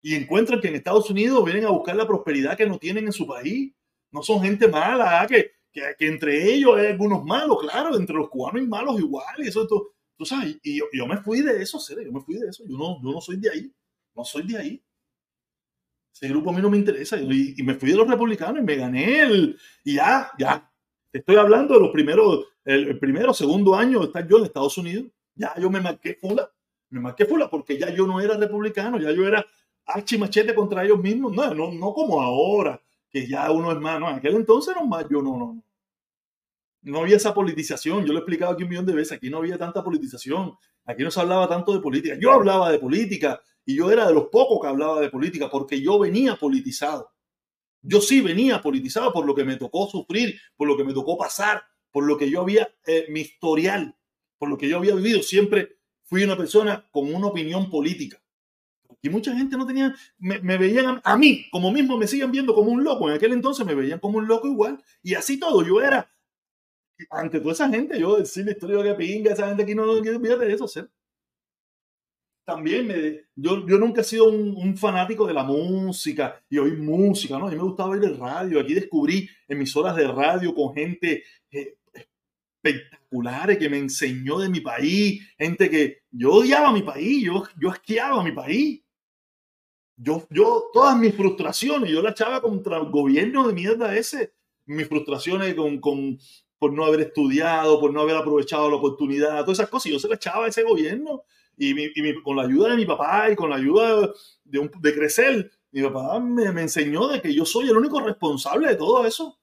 [0.01, 3.13] Y encuentran que en Estados Unidos vienen a buscar la prosperidad que no tienen en
[3.13, 3.73] su país.
[4.11, 5.27] No son gente mala, ¿ah?
[5.27, 5.57] que
[5.97, 9.67] que, entre ellos hay algunos malos, claro, entre los cubanos hay malos igual, y eso,
[9.67, 12.63] tú, tú sabes, y yo, me fui de eso, serio, yo me fui de eso,
[12.67, 13.73] yo no, yo no soy de ahí,
[14.15, 14.83] no soy de ahí.
[16.13, 18.75] Ese grupo a mí no me interesa, y, me fui de los republicanos y me
[18.75, 20.71] gané el, y ya, ya,
[21.11, 25.05] estoy hablando de los primeros, el, primero, segundo año de estar yo en Estados Unidos,
[25.35, 26.51] ya yo me marqué fula,
[26.89, 29.45] me marqué fula porque ya yo no era republicano, ya yo era
[29.85, 34.09] archimachete contra ellos mismos, no, no, no como ahora, que ya uno es más, no,
[34.09, 35.63] en aquel entonces no más, yo no, no,
[36.87, 38.05] no había esa politización.
[38.05, 39.13] Yo lo he explicado aquí un millón de veces.
[39.13, 40.53] Aquí no había tanta politización.
[40.85, 42.17] Aquí no se hablaba tanto de política.
[42.19, 45.81] Yo hablaba de política y yo era de los pocos que hablaba de política porque
[45.81, 47.11] yo venía politizado.
[47.81, 51.17] Yo sí venía politizado por lo que me tocó sufrir, por lo que me tocó
[51.17, 53.95] pasar, por lo que yo había, eh, mi historial,
[54.37, 55.21] por lo que yo había vivido.
[55.21, 58.21] Siempre fui una persona con una opinión política.
[59.07, 62.31] Y mucha gente no tenía, me, me veían a, a, mí, como mismo me siguen
[62.31, 63.09] viendo como un loco.
[63.09, 64.81] En aquel entonces me veían como un loco igual.
[65.01, 66.09] Y así todo, yo era
[67.09, 70.01] ante toda esa gente, yo decir la historia que pinga, esa gente aquí no, no
[70.01, 70.67] quiere de eso.
[72.45, 76.77] También me, yo, yo nunca he sido un, un, fanático de la música y oír
[76.77, 77.47] música, ¿no?
[77.47, 78.61] A mí me gustaba oír el radio.
[78.61, 81.75] Aquí descubrí emisoras de radio con gente eh,
[82.63, 87.69] espectaculares que me enseñó de mi país, gente que yo odiaba mi país, yo, yo
[87.69, 88.81] asqueaba mi país.
[89.97, 94.33] Yo, yo, todas mis frustraciones, yo la echaba contra el gobierno de mierda ese,
[94.65, 96.19] mis frustraciones con, con,
[96.59, 99.91] por no haber estudiado, por no haber aprovechado la oportunidad, todas esas cosas.
[99.91, 101.23] Yo se la echaba a ese gobierno
[101.57, 101.73] y,
[102.21, 104.11] con la ayuda de mi papá y con la ayuda
[104.43, 108.67] de, de crecer, mi papá me, me, enseñó de que yo soy el único responsable
[108.67, 109.39] de todo eso.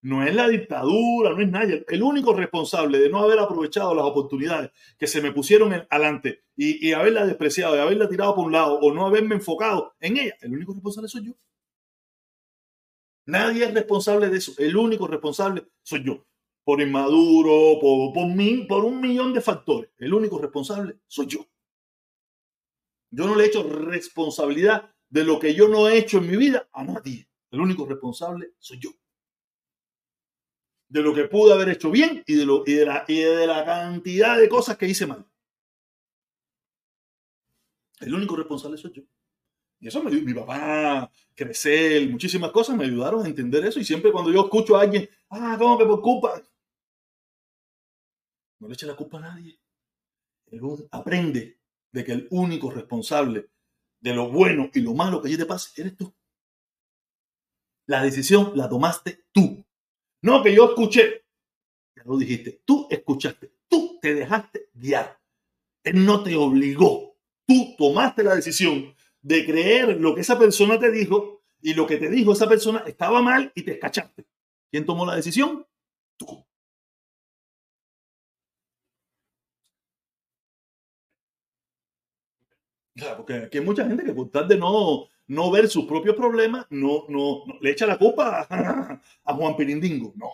[0.00, 1.84] No es la dictadura, no es nadie.
[1.88, 6.92] El único responsable de no haber aprovechado las oportunidades que se me pusieron adelante y,
[6.92, 10.52] haberla despreciado y haberla tirado por un lado o no haberme enfocado en ella, el
[10.52, 11.32] único responsable soy yo.
[13.26, 14.54] Nadie es responsable de eso.
[14.58, 16.26] El único responsable soy yo.
[16.64, 19.90] Por inmaduro, por, por, mí, por un millón de factores.
[19.98, 21.46] El único responsable soy yo.
[23.10, 26.36] Yo no le he hecho responsabilidad de lo que yo no he hecho en mi
[26.36, 27.28] vida a nadie.
[27.52, 28.90] El único responsable soy yo.
[30.88, 33.46] De lo que pude haber hecho bien y de, lo, y de, la, y de
[33.46, 35.24] la cantidad de cosas que hice mal.
[38.00, 39.02] El único responsable soy yo.
[39.80, 43.78] Y eso me mi papá, crecer, muchísimas cosas me ayudaron a entender eso.
[43.78, 46.42] Y siempre cuando yo escucho a alguien, ah, ¿cómo que por culpa?
[48.60, 49.60] No le eche la culpa a nadie.
[50.90, 51.60] aprende
[51.92, 53.50] de que el único responsable
[54.00, 56.12] de lo bueno y lo malo que allí te pase eres tú.
[57.86, 59.64] La decisión la tomaste tú.
[60.22, 61.24] No que yo escuché.
[61.96, 62.62] Ya lo dijiste.
[62.64, 63.52] Tú escuchaste.
[63.68, 65.18] Tú te dejaste guiar.
[65.84, 67.07] Él no te obligó.
[67.48, 71.96] Tú tomaste la decisión de creer lo que esa persona te dijo y lo que
[71.96, 74.26] te dijo esa persona estaba mal y te escachaste.
[74.70, 75.66] ¿Quién tomó la decisión?
[76.18, 76.44] Tú.
[83.16, 86.66] porque aquí hay mucha gente que por tal de no, no ver sus propios problemas,
[86.68, 90.12] no, no, le echa la culpa a, a Juan Pirindingo.
[90.16, 90.32] No.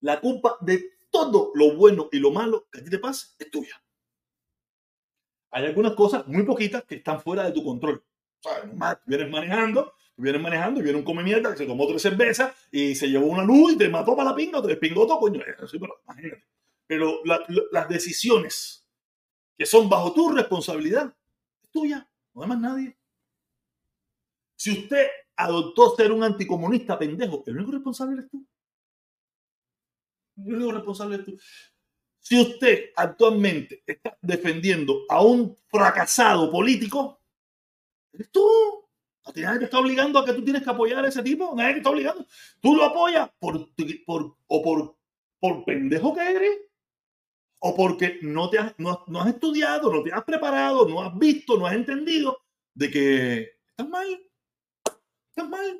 [0.00, 3.48] La culpa de todo lo bueno y lo malo que a ti te pasa es
[3.50, 3.83] tuya.
[5.54, 8.02] Hay algunas cosas, muy poquitas, que están fuera de tu control.
[8.40, 12.52] Sea, vienes manejando, vienes manejando y viene un come mierda que se tomó tres cervezas
[12.72, 15.40] y se llevó una luz y te mató para la pinga te despingó todo, coño.
[15.70, 16.44] Sí, pero imagínate.
[16.88, 17.20] Pero
[17.70, 18.84] las decisiones
[19.56, 21.14] que son bajo tu responsabilidad
[21.62, 22.98] es tuya, no hay más nadie.
[24.56, 28.44] Si usted adoptó ser un anticomunista pendejo, el único responsable eres tú.
[30.36, 31.38] El único responsable eres tú.
[32.24, 37.20] Si usted actualmente está defendiendo a un fracasado político,
[38.14, 38.48] eres tú.
[39.36, 41.54] Nadie te está obligando a que tú tienes que apoyar a ese tipo.
[41.54, 42.26] Nadie te está obligando.
[42.60, 43.68] Tú lo apoyas por,
[44.06, 44.96] por, o por,
[45.38, 46.60] por pendejo que eres,
[47.60, 51.58] o porque no, te has, no, has estudiado, no te has preparado, no has visto,
[51.58, 52.38] no has entendido
[52.72, 54.06] de que estás mal.
[55.28, 55.78] Estás mal.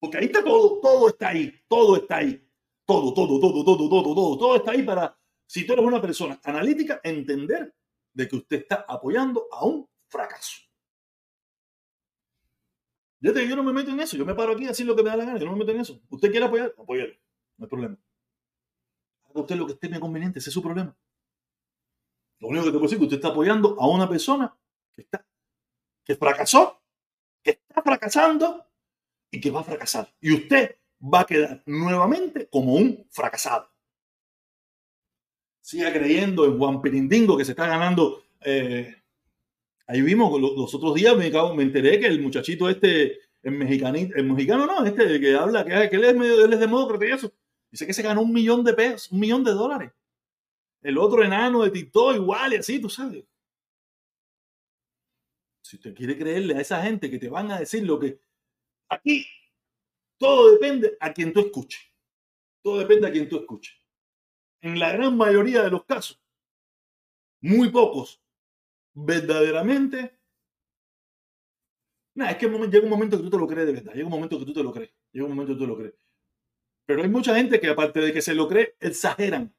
[0.00, 2.47] Porque ahí está todo, todo está ahí, todo está ahí.
[2.88, 5.14] Todo, todo, todo, todo, todo, todo, todo está ahí para,
[5.46, 7.76] si tú eres una persona analítica, entender
[8.14, 10.62] de que usted está apoyando a un fracaso.
[13.20, 15.02] Yo, te, yo no me meto en eso, yo me paro aquí a lo que
[15.02, 16.00] me da la gana, yo no me meto en eso.
[16.08, 16.74] ¿Usted quiere apoyar?
[16.78, 17.14] Apoyarlo,
[17.58, 17.98] no hay problema.
[19.28, 20.96] Haga usted lo que esté conveniente, ese es su problema.
[22.38, 24.58] Lo único que te puedo decir es que usted está apoyando a una persona
[24.94, 25.26] que está,
[26.06, 26.80] que fracasó,
[27.42, 28.64] que está fracasando
[29.30, 30.10] y que va a fracasar.
[30.22, 33.70] Y usted va a quedar nuevamente como un fracasado.
[35.60, 38.22] Siga creyendo en Juan Pirindingo que se está ganando.
[38.40, 38.94] Eh,
[39.86, 41.26] ahí vimos los, otros días, me,
[41.62, 46.44] enteré que el muchachito este, el, el mexicano no, este que habla que, es medio,
[46.44, 47.32] él es demócrata y eso,
[47.70, 49.92] dice que se ganó un millón de pesos, un millón de dólares.
[50.80, 53.24] El otro enano de TikTok igual y así, tú sabes.
[55.62, 58.20] Si usted quiere creerle a esa gente que te van a decir lo que...
[58.88, 59.26] Aquí
[60.18, 61.80] todo depende a quien tú escuches.
[62.62, 63.74] Todo depende a quien tú escuches.
[64.60, 66.20] En la gran mayoría de los casos,
[67.40, 68.20] muy pocos
[68.92, 70.18] verdaderamente.
[72.14, 73.94] Nada, es que llega un momento que tú te lo crees de verdad.
[73.94, 74.90] Llega un momento que tú te lo crees.
[75.12, 75.94] Llega un momento que tú te lo crees.
[76.84, 79.54] Pero hay mucha gente que aparte de que se lo cree, exageran.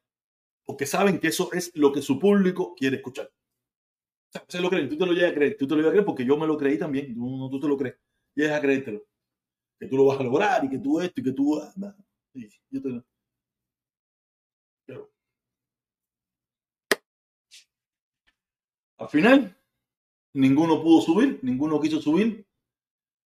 [0.66, 3.26] Porque saben que eso es lo que su público quiere escuchar.
[3.26, 4.90] O sea, se lo creen.
[4.90, 5.56] Tú te lo llegas a creer.
[5.58, 7.14] Tú te lo llegas a creer porque yo me lo creí también.
[7.14, 7.96] Tú, tú te lo crees.
[8.34, 9.09] Llegas a creértelo
[9.80, 11.58] que tú lo vas a lograr y que tú esto y que tú...
[12.70, 13.02] yo te...
[18.98, 19.56] Al final,
[20.34, 22.46] ninguno pudo subir, ninguno quiso subir.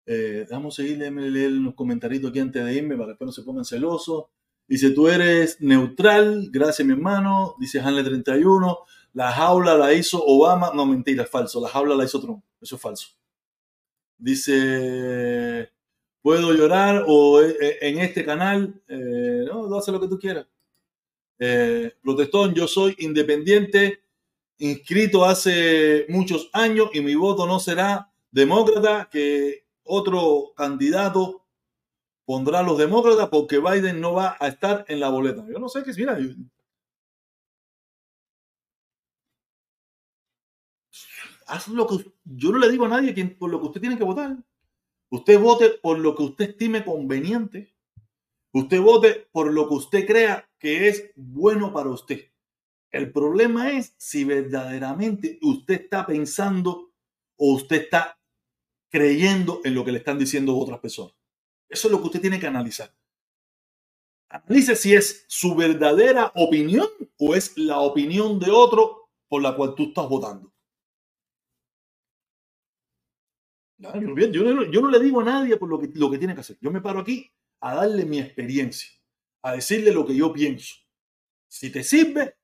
[0.07, 3.33] Eh, vamos a seguir, leer los comentarios aquí antes de irme para que después no
[3.33, 4.27] se pongan celosos.
[4.69, 7.57] Dice, tú eres neutral, gracias mi hermano.
[7.59, 8.79] Dice Hanle31,
[9.15, 10.71] la jaula la hizo Obama.
[10.73, 11.61] No, mentira, es falso.
[11.61, 12.45] La jaula la hizo Trump.
[12.61, 13.09] Eso es falso.
[14.17, 15.74] Dice
[16.25, 20.47] puedo llorar o eh, eh, en este canal, eh, no, hace lo que tú quieras.
[22.03, 24.03] protestón, yo soy independiente,
[24.57, 31.45] inscrito hace muchos años y mi voto no será demócrata, que otro candidato
[32.25, 35.45] pondrá los demócratas porque Biden no va a estar en la boleta.
[35.47, 36.31] Yo no sé qué, mira, yo,
[41.47, 44.05] haz lo que yo no le digo a nadie por lo que usted tiene que
[44.05, 44.39] votar.
[45.15, 47.73] Usted vote por lo que usted estime conveniente.
[48.53, 52.33] Usted vote por lo que usted crea que es bueno para usted.
[52.91, 56.91] El problema es si verdaderamente usted está pensando
[57.37, 58.19] o usted está
[58.91, 61.15] creyendo en lo que le están diciendo otras personas.
[61.69, 62.93] Eso es lo que usted tiene que analizar.
[64.31, 66.89] Analice si es su verdadera opinión
[67.19, 70.53] o es la opinión de otro por la cual tú estás votando.
[73.79, 76.57] Yo, no, le digo a nadie por lo que, tiene que hacer.
[76.61, 78.91] Yo me paro aquí a darle mi experiencia,
[79.43, 80.77] a decirle lo que yo pienso.
[81.49, 82.37] Si te sirve,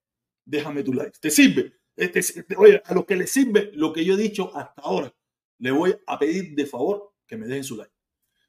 [0.45, 1.19] déjame tu like.
[1.21, 1.75] ¿Te sirve?
[1.97, 5.15] Este, este, oye, a los que les sirve lo que yo he dicho hasta ahora,
[5.59, 7.93] le voy a pedir de favor que me dejen su like.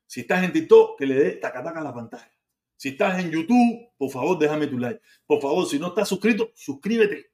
[0.07, 2.31] Si estás en TikTok, que le dé tacataca a la pantalla.
[2.75, 5.01] Si estás en YouTube, por favor, déjame tu like.
[5.25, 7.31] Por favor, si no estás suscrito, suscríbete.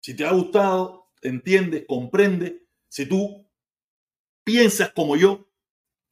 [0.00, 3.42] Si te ha gustado, entiendes, comprende, si tú
[4.44, 5.48] piensas como yo,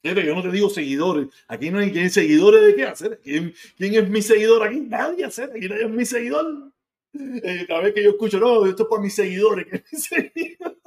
[0.01, 1.27] yo no te digo seguidores.
[1.47, 3.21] Aquí no hay quien seguidores de qué hacer.
[3.23, 4.79] ¿Quién, es mi seguidor aquí?
[4.79, 5.51] Nadie hacer.
[5.55, 6.73] Aquí nadie es mi seguidor.
[7.13, 9.67] Eh, cada vez que yo escucho, no, esto es para mis seguidores.
[9.69, 10.77] Que mis seguidores.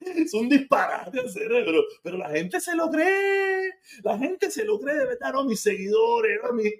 [0.00, 3.74] Es un disparate hacer, pero, pero la gente se lo cree.
[4.02, 5.32] La gente se lo cree de verdad.
[5.34, 6.72] No, mis seguidores, no, mis...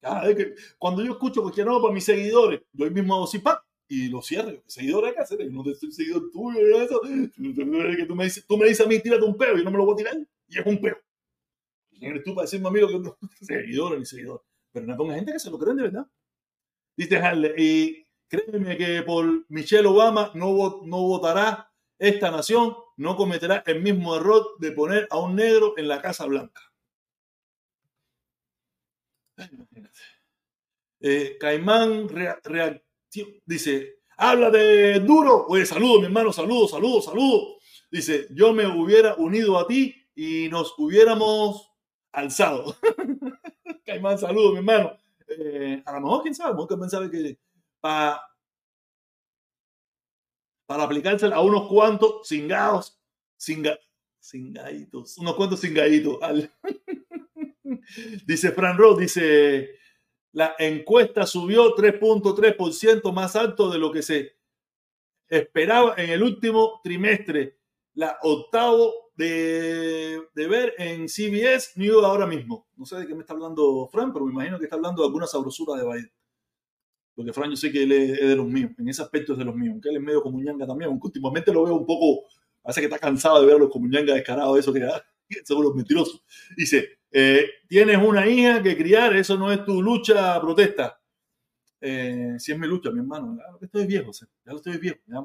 [0.00, 3.62] Cada vez que, cuando yo escucho que no, para mis seguidores, yo mismo hago pa
[3.92, 4.62] y lo cierro.
[4.66, 6.98] Seguidor hacer, yo no te estoy seguidor tuyo, eso.
[7.02, 9.76] Que tú me dices, tú me dices a mí, tírate un peo y no me
[9.76, 10.16] lo voy a tirar
[10.48, 10.96] y es un peo.
[11.90, 13.18] ¿Quién eres tú para decirme a que no?
[13.42, 14.42] Seguidor ni seguidor.
[14.72, 16.06] Pero no ponga gente que se lo creen de verdad.
[16.96, 23.82] Dice Harley, y créeme que por Michelle Obama no, votará esta nación, no cometerá el
[23.82, 26.62] mismo error de poner a un negro en la Casa Blanca.
[31.00, 32.08] Eh, Caimán
[33.44, 35.46] dice, habla de duro.
[35.48, 37.56] Oye, saludo, mi hermano, saludo, saludo, saludo.
[37.90, 41.70] Dice, yo me hubiera unido a ti y nos hubiéramos
[42.12, 42.76] alzado.
[43.84, 44.96] Caimán, saludos, mi hermano.
[45.28, 47.38] Eh, a lo mejor, quién sabe, que pensaba que
[47.80, 48.22] para,
[50.66, 52.98] para aplicarse a unos cuantos cingados,
[53.36, 53.78] cinga,
[54.20, 56.18] cingaditos, unos cuantos cingaditos.
[58.26, 59.70] dice Fran Ross, dice,
[60.32, 64.36] la encuesta subió 3.3% más alto de lo que se
[65.28, 67.58] esperaba en el último trimestre,
[67.94, 72.66] la octavo de, ver en CBS News ahora mismo.
[72.76, 75.06] No sé de qué me está hablando Fran, pero me imagino que está hablando de
[75.06, 76.12] alguna sabrosura de Biden.
[77.14, 79.44] Porque Fran yo sé que él es, de los míos, en ese aspecto es de
[79.44, 82.26] los míos, aunque él es medio comuñanga también, aunque últimamente lo veo un poco,
[82.62, 84.80] parece que está cansado de ver a los comuñangas descarados, eso que
[85.44, 86.22] son los mentirosos.
[86.56, 91.00] Dice, eh, tienes una hija que criar, eso no es tu lucha, protesta.
[91.80, 95.24] Eh, si es mi lucha, mi hermano, ya estoy viejo, ya estoy viejo, ya,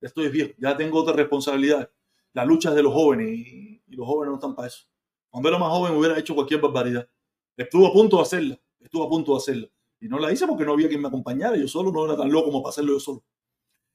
[0.00, 1.88] ya estoy viejo, ya tengo otra responsabilidad
[2.36, 4.84] la lucha es de los jóvenes y, los jóvenes no están para eso.
[5.30, 7.08] Cuando era más joven hubiera hecho cualquier barbaridad.
[7.56, 9.68] Estuvo a punto de hacerla, estuvo a punto de hacerla.
[10.00, 11.56] Y no la hice porque no había quien me acompañara.
[11.56, 13.24] Yo solo no era tan loco como para hacerlo yo solo.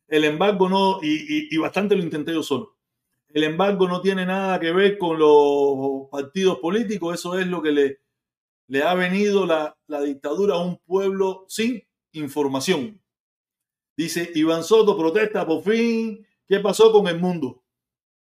[0.08, 2.78] El embargo no, y, bastante lo intenté yo solo.
[3.34, 7.16] El embargo no tiene nada que ver con los partidos políticos.
[7.16, 8.02] Eso es lo que le,
[8.68, 13.02] le ha venido la, la dictadura a un pueblo sin información.
[13.96, 16.26] Dice Iván Soto, protesta por fin.
[16.48, 17.62] ¿Qué pasó con el mundo?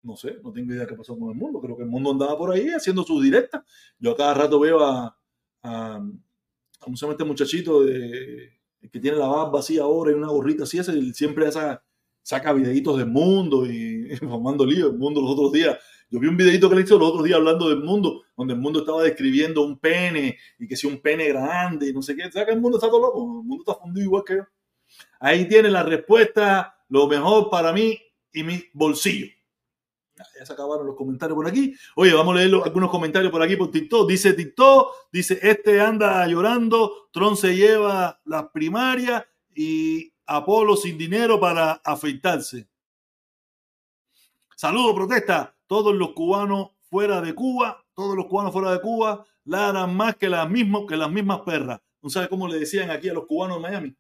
[0.07, 1.61] no sé, no tengo idea qué pasó con el mundo.
[1.61, 3.62] Creo que el mundo andaba por ahí haciendo sus directas.
[3.99, 5.18] Yo a cada rato veo a,
[5.62, 8.53] a, a este muchachito de,
[8.90, 11.84] que tiene la barba así ahora y una gorrita así, ese, siempre saca,
[12.26, 15.78] saca videitos del mundo y, formando lío del mundo los otros días.
[16.10, 18.60] Yo vi un videito que le hizo los otros días hablando del mundo, donde el
[18.60, 22.30] mundo estaba describiendo un pene y que si un pene grande y no sé qué.
[22.32, 23.18] ¿Sabes que el mundo está todo loco?
[23.18, 24.42] El mundo está fundido igual que yo.
[25.20, 27.96] Ahí tiene la respuesta, lo mejor para mí
[28.32, 29.28] y mi bolsillo.
[30.16, 31.74] Ya se acabaron los comentarios por aquí.
[31.94, 34.08] Oye, vamos a leer algunos comentarios por aquí por TikTok.
[34.08, 39.24] Dice TikTok, dice, este anda llorando, Tron se lleva las primarias
[39.54, 42.68] y Apolo sin dinero para afeitarse.
[44.56, 45.56] Saludos, protesta.
[45.66, 50.28] Todos los cubanos fuera de Cuba, todos los cubanos fuera de Cuba, ladran más que
[50.28, 51.80] las mismas, que las mismas perras.
[52.02, 53.96] ¿No sabes cómo le decían aquí a los cubanos de Miami?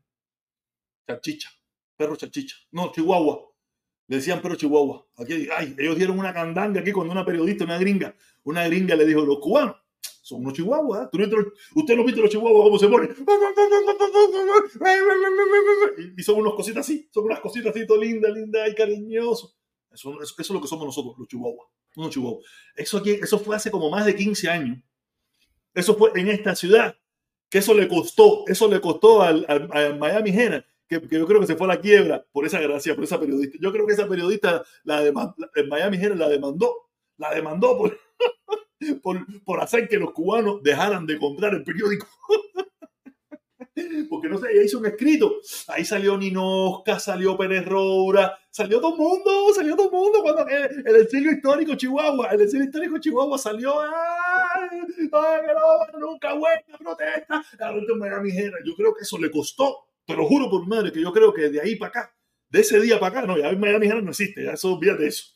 [1.06, 1.50] Chachicha,
[1.96, 2.56] perro chachicha.
[2.70, 3.52] No, chihuahua.
[4.08, 5.04] Le decían pero Chihuahua.
[5.16, 9.04] Aquí, ay, ellos dieron una candanga aquí cuando una periodista, una gringa, una gringa le
[9.04, 9.76] dijo, los cubanos
[10.26, 11.08] son unos chihuahuas.
[11.12, 11.28] ¿eh?
[11.76, 13.14] usted no viste los chihuahuas cómo se ponen.
[16.18, 19.54] Y son unas cositas así, son unas cositas así, todo linda, linda y cariñoso.
[19.92, 21.68] Eso, eso, es lo que somos nosotros, los chihuahuas.
[21.94, 22.44] Unos chihuahuas.
[22.74, 24.78] Eso, aquí, eso fue hace como más de 15 años.
[25.72, 26.96] Eso fue en esta ciudad.
[27.48, 31.46] Que eso le costó, eso le costó al, al, Miami Herald que, yo creo que
[31.46, 33.58] se fue a la quiebra por esa gracia, por esa periodista.
[33.60, 37.96] Yo creo que esa periodista, la en Miami Herald, la demandó, la demandó por,
[39.02, 42.06] por, por, hacer que los cubanos dejaran de comprar el periódico.
[44.08, 45.34] Porque no sé, ella hizo un escrito.
[45.68, 50.22] Ahí salió Ninosca, salió Pérez Roura, salió todo el mundo, salió todo el mundo.
[50.22, 53.80] Cuando el, exilio histórico Chihuahua, el exilio histórico Chihuahua salió.
[53.80, 54.80] ¡Ay!
[55.12, 55.40] ¡Ay,
[55.92, 57.44] no, nunca buena protesta!
[57.98, 58.66] Miami Herald.
[58.66, 61.60] Yo creo que eso le costó te juro por madre que yo creo que de
[61.60, 62.16] ahí para acá,
[62.48, 65.35] de ese día para acá, no, ya Miami no existe, ya eso olvídate eso.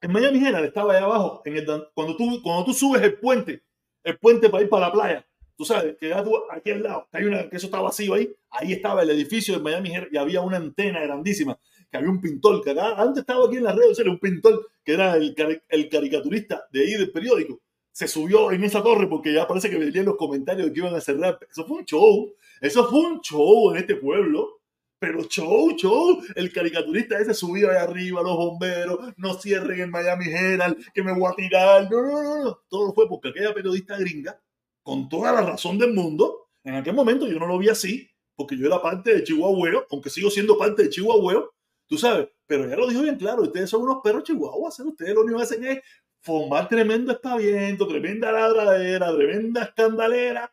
[0.00, 3.62] En Miami Herald estaba allá abajo, en el, cuando, tú, cuando tú subes el puente,
[4.02, 7.24] el puente para ir para la playa, tú sabes, que aquí al lado, que, hay
[7.24, 10.40] una, que eso está vacío ahí, ahí estaba el edificio de Miami Herald y había
[10.40, 11.58] una antena grandísima,
[11.90, 14.66] que había un pintor, que acá, antes estaba aquí en las redes, era un pintor
[14.82, 15.34] que era el,
[15.68, 17.60] el caricaturista de ahí del periódico,
[17.92, 20.94] se subió en esa torre porque ya parece que venían los comentarios de que iban
[20.94, 21.38] a cerrar.
[21.50, 22.32] Eso fue un show.
[22.60, 24.59] Eso fue un show en este pueblo.
[25.00, 26.22] Pero show, show.
[26.36, 31.12] El caricaturista ese subió ahí arriba, los bomberos, no cierren el Miami Herald, que me
[31.12, 31.90] voy a tirar.
[31.90, 32.60] No, no, no, no.
[32.68, 34.40] Todo fue porque aquella periodista gringa,
[34.82, 38.56] con toda la razón del mundo, en aquel momento yo no lo vi así, porque
[38.56, 41.50] yo era parte de Chihuahua, aunque sigo siendo parte de Chihuahua,
[41.86, 45.22] tú sabes, pero ya lo dijo bien claro, ustedes son unos perros chihuahuas, ustedes lo
[45.22, 45.80] único que hacen es
[46.20, 50.52] formar tremendo espaviento, tremenda ladradera, tremenda escandalera.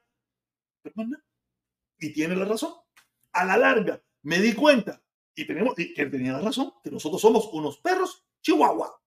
[2.00, 2.72] Y tiene la razón.
[3.34, 5.02] A la larga, me di cuenta,
[5.34, 9.02] y tenemos, que tenía la razón, que nosotros somos unos perros chihuahua.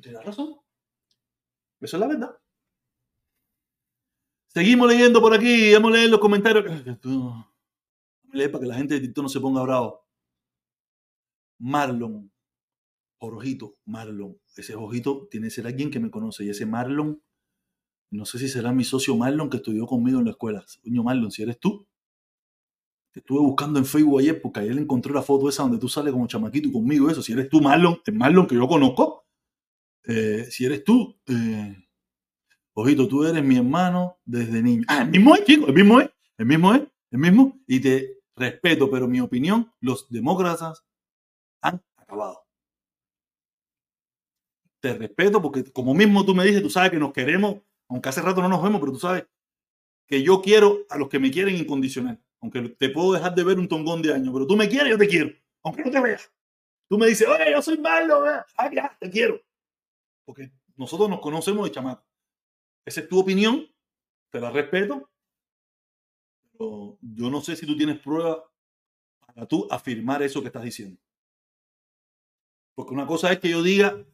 [0.00, 0.54] Tiene razón.
[1.80, 2.38] Eso es la verdad.
[4.46, 6.64] Seguimos leyendo por aquí, vamos a leer los comentarios.
[8.30, 10.06] Leer para que la gente de TikTok no se ponga bravo.
[11.58, 12.32] Marlon,
[13.18, 14.38] Ojito, Marlon.
[14.56, 16.44] Ese ojito tiene que ser alguien que me conoce.
[16.44, 17.20] Y ese Marlon,
[18.12, 20.64] no sé si será mi socio Marlon que estudió conmigo en la escuela.
[20.84, 21.88] Coño, Marlon, si eres tú.
[23.14, 26.12] Te estuve buscando en Facebook ayer porque ayer encontré la foto esa donde tú sales
[26.12, 27.08] como chamaquito conmigo.
[27.08, 29.24] Eso, si eres tú, Marlon, el Marlon que yo conozco.
[30.02, 31.76] Eh, si eres tú, eh,
[32.72, 34.82] ojito, tú eres mi hermano desde niño.
[34.88, 36.82] Ah, el mismo es, chico, el mismo es, el mismo es,
[37.12, 37.60] el mismo.
[37.68, 40.84] Y te respeto, pero mi opinión, los demócratas
[41.62, 42.44] han acabado
[44.80, 48.20] te respeto porque como mismo tú me dices, tú sabes que nos queremos, aunque hace
[48.20, 49.24] rato no nos vemos, pero tú sabes
[50.06, 52.20] que yo quiero a los que me quieren incondicional.
[52.44, 54.98] Aunque te puedo dejar de ver un tongón de años, pero tú me quieres, yo
[54.98, 55.30] te quiero,
[55.62, 56.30] aunque no te veas.
[56.90, 59.40] Tú me dices, oye, yo soy malo, ah, ya, te quiero.
[60.26, 62.06] Porque nosotros nos conocemos de chamaco.
[62.84, 63.66] Esa es tu opinión,
[64.30, 65.10] te la respeto,
[66.52, 68.44] pero yo no sé si tú tienes prueba
[69.26, 71.00] para tú afirmar eso que estás diciendo.
[72.74, 74.04] Porque una cosa es que yo diga,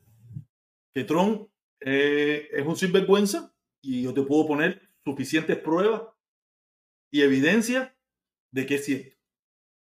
[0.95, 1.49] que Trump
[1.81, 3.53] eh, es un sinvergüenza
[3.83, 6.03] y yo te puedo poner suficientes pruebas
[7.11, 7.97] y evidencia
[8.51, 9.17] de que es cierto.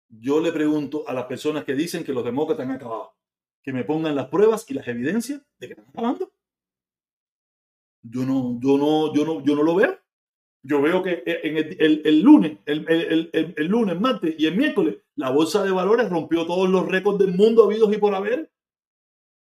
[0.08, 3.14] Yo le pregunto a las personas que dicen que los demócratas han acabado,
[3.62, 6.32] que me pongan las pruebas y las evidencias de que están acabando.
[8.02, 9.98] Yo no, yo no, yo no, yo no lo veo.
[10.64, 15.64] Yo veo que en el, lunes, el, el, lunes, martes y el miércoles, la bolsa
[15.64, 18.52] de valores rompió todos los récords del mundo habidos y por haber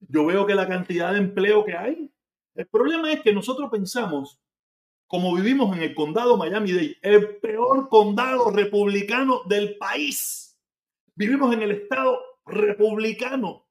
[0.10, 2.12] yo veo que la cantidad de empleo que hay.
[2.56, 4.40] El problema es que nosotros pensamos,
[5.14, 10.60] como vivimos en el condado Miami-Dade, el peor condado republicano del país.
[11.14, 13.68] Vivimos en el estado republicano,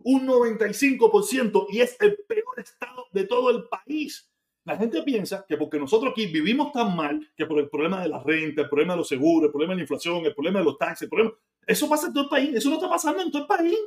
[0.00, 4.30] un 95%, y es el peor estado de todo el país.
[4.64, 8.10] La gente piensa que porque nosotros aquí vivimos tan mal, que por el problema de
[8.10, 10.66] la renta, el problema de los seguros, el problema de la inflación, el problema de
[10.66, 11.32] los taxes, el problema...
[11.66, 13.78] Eso pasa en todo el país, eso no está pasando en todo el país.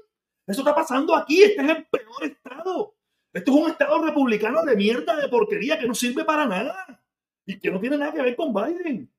[0.47, 1.43] Eso está pasando aquí.
[1.43, 2.94] Este es el peor estado.
[3.35, 7.03] Esto es un estado republicano de mierda, de porquería, que no sirve para nada.
[7.45, 9.11] Y que no tiene nada que ver con Biden.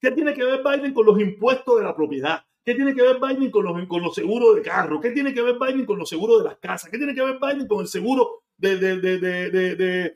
[0.00, 2.44] ¿Qué tiene que ver Biden con los impuestos de la propiedad?
[2.64, 5.00] ¿Qué tiene que ver Biden con los, con los seguros de carro?
[5.00, 6.88] ¿Qué tiene que ver Biden con los seguros de las casas?
[6.88, 10.14] ¿Qué tiene que ver Biden con el seguro de, de, de,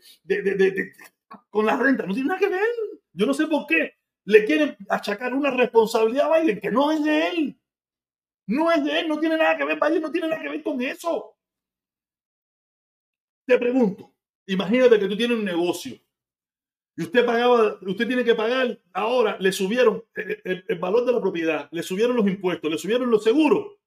[1.51, 2.07] con la renta?
[2.07, 2.63] No tiene nada que ver.
[3.13, 7.03] Yo no sé por qué le quieren achacar una responsabilidad a Biden que no es
[7.03, 7.61] de él.
[8.47, 10.63] No es de él, no tiene nada que ver, Biden no tiene nada que ver
[10.63, 11.38] con eso.
[13.49, 14.15] Te pregunto,
[14.47, 15.99] imagínate que tú tienes un negocio
[16.95, 21.67] y usted pagaba, usted tiene que pagar, ahora le subieron el, valor de la propiedad,
[21.71, 23.79] le subieron los impuestos, le subieron los seguros.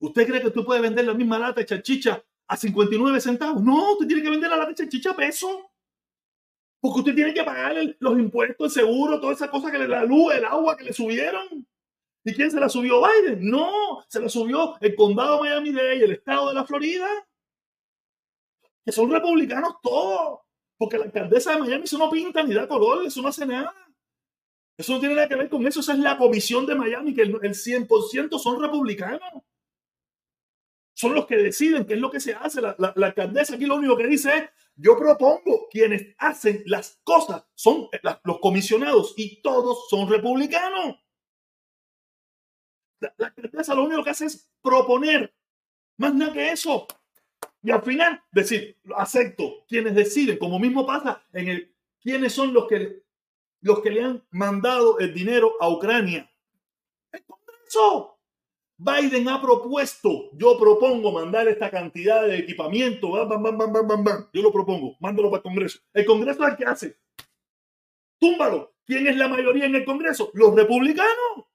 [0.00, 3.62] ¿Usted cree que tú puedes vender la misma lata de chachicha a 59 centavos?
[3.62, 5.70] No, usted tiene que vender la lata de chachicha a peso.
[6.80, 10.04] Porque usted tiene que pagar los impuestos, el seguro, todas esas cosas que le, la
[10.04, 11.64] luz, el agua que le subieron.
[12.24, 13.00] ¿Y quién se la subió?
[13.00, 13.48] Biden.
[13.48, 17.06] No, se la subió el condado Miami-Dade y el estado de la Florida.
[18.84, 20.40] Que son republicanos todos.
[20.76, 23.72] Porque la alcaldesa de Miami eso no pinta ni da color, eso no hace nada.
[24.76, 25.80] Eso no tiene nada que ver con eso.
[25.80, 29.42] Esa es la comisión de Miami, que el, 100% son republicanos.
[30.96, 32.60] Son los que deciden qué es lo que se hace.
[32.60, 37.88] La, alcaldesa aquí lo único que dice es, yo propongo, quienes hacen las cosas son
[38.24, 40.96] los comisionados y todos son republicanos.
[43.00, 45.32] La, alcaldesa lo único que hace es proponer,
[45.98, 46.86] más nada que eso.
[47.64, 52.68] Y al final decir, acepto, quienes deciden, como mismo pasa en el, quiénes son los
[52.68, 53.02] que,
[53.62, 56.30] los que le han mandado el dinero a Ucrania.
[57.10, 58.18] El Congreso.
[58.76, 65.38] Biden ha propuesto, yo propongo mandar esta cantidad de equipamiento, yo lo propongo, mándalo para
[65.38, 65.78] el Congreso.
[65.94, 66.98] El Congreso es el que hace.
[68.18, 68.74] Túmbalo.
[68.84, 70.30] ¿Quién es la mayoría en el Congreso?
[70.34, 71.46] Los republicanos.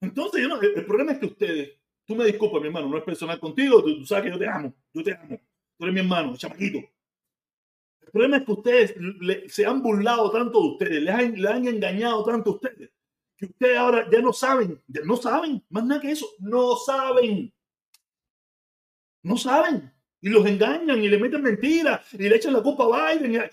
[0.00, 0.46] Entonces,
[0.76, 1.77] el, problema es que ustedes,
[2.08, 4.74] tú me disculpas, mi hermano, no es personal contigo, tú, sabes que yo te amo,
[4.94, 5.38] yo te amo,
[5.76, 6.78] tú eres mi hermano, chamaquito.
[6.78, 8.94] El problema es que ustedes
[9.48, 12.90] se han burlado tanto de ustedes, les han, engañado tanto a ustedes,
[13.36, 17.52] que ustedes ahora ya no saben, ya no saben, más nada que eso, no saben.
[19.22, 19.92] No saben.
[20.22, 23.50] Y los engañan y le meten mentiras y le echan la culpa a Biden.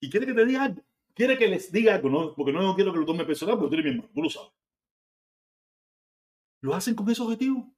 [0.00, 0.82] Y, quiere que te diga algo.
[1.12, 2.34] Quiere que les diga algo, ¿no?
[2.34, 4.52] porque no quiero que lo tome personal, pero tú eres mi hermano, tú lo sabes.
[6.66, 7.72] Lo hacen con ese objetivo.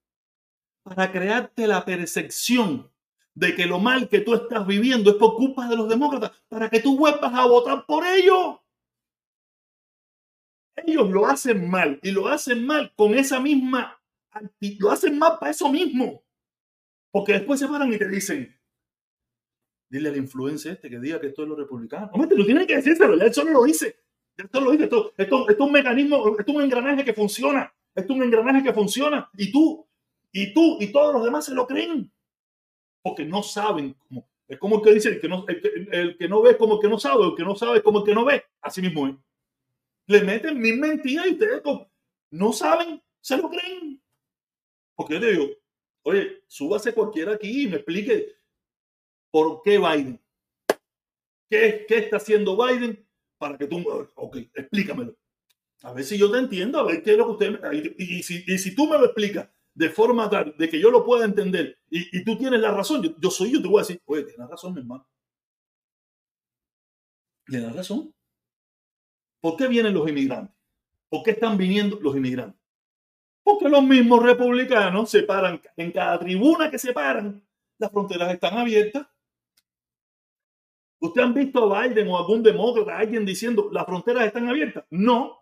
[0.83, 2.91] Para crearte la percepción
[3.35, 6.71] de que lo mal que tú estás viviendo es por culpa de los demócratas, para
[6.71, 8.61] que tú vuelvas a votar por ellos.
[10.75, 14.01] Ellos lo hacen mal y lo hacen mal con esa misma,
[14.79, 16.25] lo hacen mal para eso mismo.
[17.13, 18.59] Porque después se paran y te dicen,
[19.91, 22.11] dile a la influencia este que diga que esto es lo republicano.
[22.17, 23.97] No, te lo tienen que decírselo, ya él solo lo dice.
[24.39, 27.13] Ya esto lo dice, esto, esto, esto es un mecanismo, esto es un engranaje que
[27.13, 27.71] funciona.
[27.95, 29.29] Es un engranaje que funciona.
[29.35, 29.87] Y tú,
[30.33, 32.11] y tú, y todos los demás se lo creen.
[33.03, 34.29] Porque no saben cómo.
[34.47, 36.89] Es como el que dice, el que no, el que, no ve como el que
[36.89, 38.45] no sabe, el que no sabe como el que no ve.
[38.63, 39.23] Así mismo.
[40.07, 41.63] Le meten mil mentiras y ustedes
[42.31, 44.03] no saben, se lo creen.
[44.95, 45.49] Porque yo te digo,
[46.03, 48.37] oye, súbase cualquiera aquí y me explique
[49.31, 50.21] por qué Biden.
[51.51, 53.07] ¿Qué, qué está haciendo Biden
[53.37, 53.85] para que tú...
[54.15, 55.15] Ok, explícamelo.
[55.83, 57.73] A ver si yo te entiendo, a ver qué es lo que usted...
[57.99, 61.05] Y, si, y si tú me lo explicas de forma tal de que yo lo
[61.05, 64.03] pueda entender y, tú tienes la razón, yo, yo, soy yo, te voy a decir,
[64.07, 65.09] oye, tienes razón, mi hermano.
[67.47, 68.13] Tienes razón.
[69.41, 70.55] ¿Por qué vienen los inmigrantes?
[71.09, 72.61] ¿Por qué están viniendo los inmigrantes?
[73.43, 77.43] Porque los mismos republicanos se paran en cada tribuna que se paran,
[77.79, 79.07] las fronteras están abiertas.
[81.01, 84.85] ¿Usted han visto a Biden o algún demócrata, alguien diciendo las fronteras están abiertas?
[84.91, 85.38] No.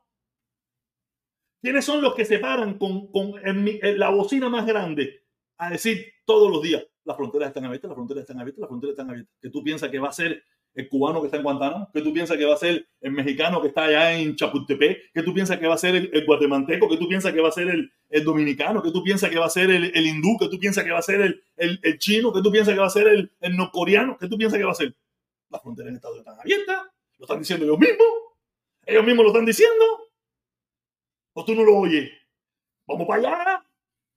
[1.60, 3.08] ¿Quiénes son los que se paran con,
[3.42, 5.22] la bocina más grande
[5.58, 8.92] a decir todos los días las fronteras están abiertas, las fronteras están abiertas, las fronteras
[8.92, 9.34] están abiertas?
[9.40, 10.42] Que tú piensas que va a ser
[10.76, 13.62] el cubano que está en Guantánamo, que tú piensas que va a ser el mexicano
[13.62, 16.98] que está allá en Chapultepec, que tú piensas que va a ser el, guatemalteco, que
[16.98, 19.70] tú piensas que va a ser el, dominicano, que tú piensas que va a ser
[19.70, 22.80] el, hindú, que tú piensas que va a ser el, chino, que tú piensas que
[22.80, 24.94] va a ser el, norcoreano, que tú piensas que va a ser.
[25.48, 28.06] Las fronteras en Estados Unidos están abiertas, lo están diciendo ellos mismos,
[28.84, 29.84] ellos mismos lo están diciendo,
[31.36, 32.10] o tú no lo oyes.
[32.86, 33.64] Vamos para allá.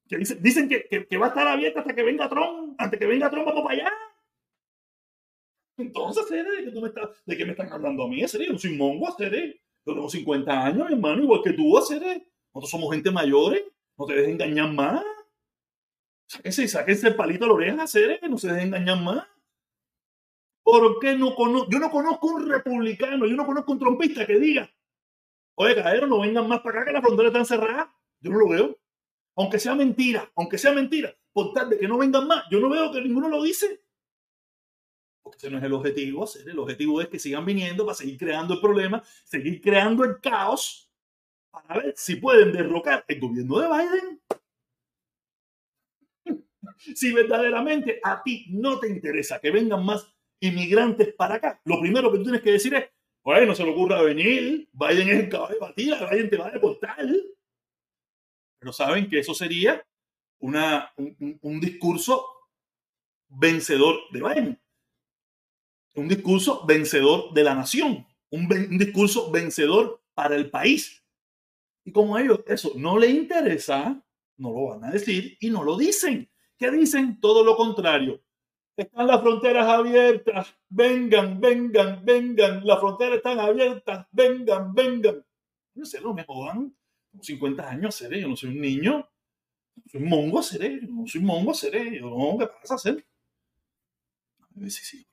[0.07, 3.45] Que dicen, que, va a estar abierta hasta que venga Trump, antes que venga Trump,
[3.45, 3.91] vamos para allá.
[5.77, 8.25] Entonces, ¿de qué, me estás, ¿de qué me están hablando a mí?
[8.27, 8.53] ¿Serio?
[8.53, 9.53] Yo soy mongo, ¿serio?
[9.85, 12.23] Yo tengo 50 años, hermano, igual que tú, ¿serio?
[12.53, 13.63] Nosotros somos gente mayores,
[13.97, 15.03] no te dejes engañar más.
[16.27, 18.17] Sáquense, sáquense el palito a la oreja, ¿serio?
[18.29, 19.27] No se dejen engañar más.
[20.63, 21.69] ¿Por qué no conozco?
[21.69, 24.69] Yo no conozco un republicano, yo no conozco un trompista que diga,
[25.59, 27.93] oye, cabrón, no vengan más para acá que la frontera está encerrada.
[28.19, 28.79] Yo no lo veo.
[29.35, 32.69] Aunque sea mentira, aunque sea mentira, por tal de que no vengan más, yo no
[32.69, 33.81] veo que ninguno lo dice
[35.35, 36.27] ese no es el objetivo.
[36.45, 40.91] El objetivo es que sigan viniendo para seguir creando el problema, seguir creando el caos,
[41.51, 44.21] para ver si pueden derrocar el gobierno de Biden.
[46.95, 50.07] Si verdaderamente a ti no te interesa que vengan más
[50.39, 52.85] inmigrantes para acá, lo primero que tú tienes que decir es,
[53.23, 56.47] bueno, no se le ocurra venir, Biden es el caballo de batida, Biden te va
[56.47, 56.97] a deportar.
[58.59, 59.85] Pero saben que eso sería
[60.39, 62.25] un discurso
[63.27, 64.59] vencedor de Biden
[65.99, 68.47] un discurso vencedor de la nación, un,
[68.77, 71.03] discurso vencedor para el país.
[71.83, 74.03] Y como a ellos eso no les interesa,
[74.37, 76.29] no lo van a decir y no lo dicen.
[76.57, 77.19] ¿Qué dicen?
[77.19, 78.21] Todo lo contrario.
[78.79, 80.55] Están las fronteras abiertas.
[80.69, 82.65] Vengan, vengan, vengan.
[82.65, 84.07] Las fronteras están abiertas.
[84.11, 85.25] Vengan, vengan.
[85.73, 86.73] No sé, no me jodan.
[87.21, 88.21] 50 años seré.
[88.21, 89.09] Yo no soy un niño.
[89.91, 90.79] soy mongo seré.
[90.81, 91.99] no soy mongo seré.
[91.99, 92.77] Yo no, ¿qué pasa?
[92.77, 93.05] Ser?
[94.61, 95.09] Si sí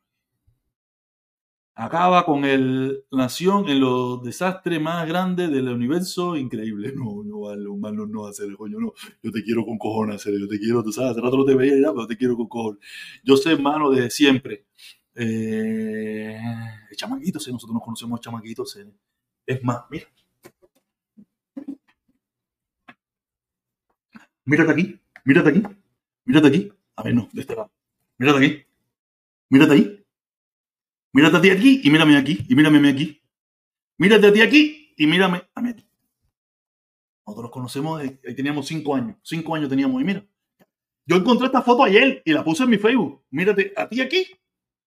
[1.76, 6.92] acaba con el nación en los desastres más grandes del universo, increíble.
[6.96, 8.92] No, no, vale, no hacer, coño, no.
[9.22, 11.54] Yo te quiero con cojones, hacer, yo te quiero, tú sabes, hace rato no te
[11.54, 12.80] veía ya, pero te quiero con cojones.
[13.22, 14.66] Yo sé, hermano, desde siempre.
[15.14, 16.38] Eh,
[16.96, 18.78] chamaquitos, nosotros nos conocemos chamaquitos.
[19.46, 20.06] Es más, mira.
[24.44, 25.62] Mírate aquí, mírate aquí,
[26.24, 26.72] mírate aquí.
[26.96, 27.70] A ver, no, de este lado.
[28.18, 28.64] Mírate aquí,
[29.50, 29.95] mírate ahí.
[31.16, 33.22] Mírate a ti aquí y mírame aquí y mírame aquí.
[33.96, 35.88] Mírate a ti aquí y mírame a mí aquí.
[37.26, 39.16] Nosotros nos conocemos, ahí teníamos cinco años.
[39.22, 40.26] Cinco años teníamos y mira.
[41.06, 43.24] Yo encontré esta foto ayer y la puse en mi Facebook.
[43.30, 44.26] Mírate a ti aquí,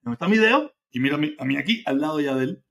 [0.04, 2.64] donde está mi dedo, y mírame a mí aquí, al lado ya de él.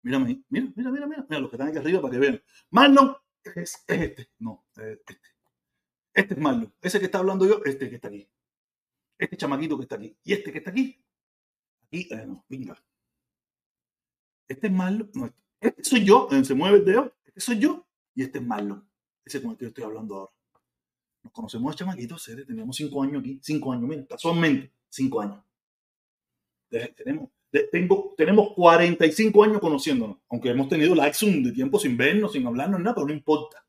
[0.00, 0.44] Mírame ahí.
[0.48, 1.26] Mira, mira, mira, mira.
[1.28, 2.42] Mira los que están aquí arriba para que vean.
[2.70, 3.14] Marlon
[3.54, 4.30] es, este.
[4.38, 5.18] No, es este.
[6.14, 6.72] Este es Marlon.
[6.80, 8.26] Ese que está hablando yo, este que está aquí.
[9.18, 10.16] Este chamaquito que está aquí.
[10.24, 11.04] Y este que está aquí.
[11.88, 12.82] Aquí, eh, no, venga.
[14.48, 15.08] Este es malo.
[15.14, 16.28] No, este soy yo.
[16.42, 17.12] Se mueve el dedo.
[17.24, 17.84] Este soy yo
[18.14, 18.86] y este es Marlon,
[19.24, 20.32] ese con el que yo estoy hablando ahora.
[21.22, 25.38] Nos conocemos de chamaquitos, seres, teníamos cinco años aquí, cinco años, mira, casualmente, cinco años.
[26.68, 27.30] Tenemos,
[27.70, 32.80] tengo, tenemos 45 años conociéndonos, aunque hemos tenido la de tiempo sin vernos, sin hablarnos,
[32.80, 33.64] nada, pero no importa.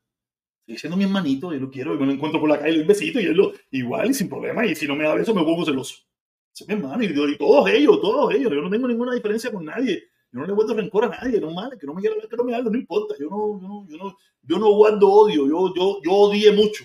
[0.66, 2.78] Sigue siendo mi hermanito, yo lo quiero, y me lo encuentro por la calle, le
[2.78, 5.14] doy un besito, y él lo, igual, y sin problema, y si no me da
[5.14, 6.04] beso, me pongo celoso.
[6.52, 9.64] Es mi hermano, y, y, todos ellos, todos ellos, yo no tengo ninguna diferencia con
[9.64, 10.08] nadie.
[10.36, 12.36] Yo no le guardo rencor a nadie, no mal, que no me quiera hablar, que
[12.36, 13.14] no me hable, no importa.
[13.18, 16.84] Yo no, yo no, yo no, yo no guardo odio, yo, yo, yo odié mucho.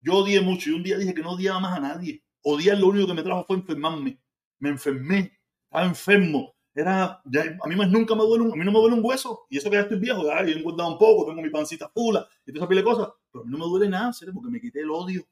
[0.00, 2.22] Yo odié mucho y un día dije que no odiaba más a nadie.
[2.42, 4.18] Odiar lo único que me trajo fue enfermarme.
[4.58, 5.38] Me enfermé
[5.68, 6.54] estaba enfermo.
[6.74, 9.46] Era, a mí más nunca me duele un, a mí no me duele un hueso.
[9.50, 12.26] Y eso que ya estoy viejo, ya he engordado un poco, tengo mi pancita fula
[12.46, 13.08] y toda esa pila de cosas.
[13.30, 14.34] Pero a mí no me duele nada, ¿sabes?
[14.34, 15.26] porque me quité el odio.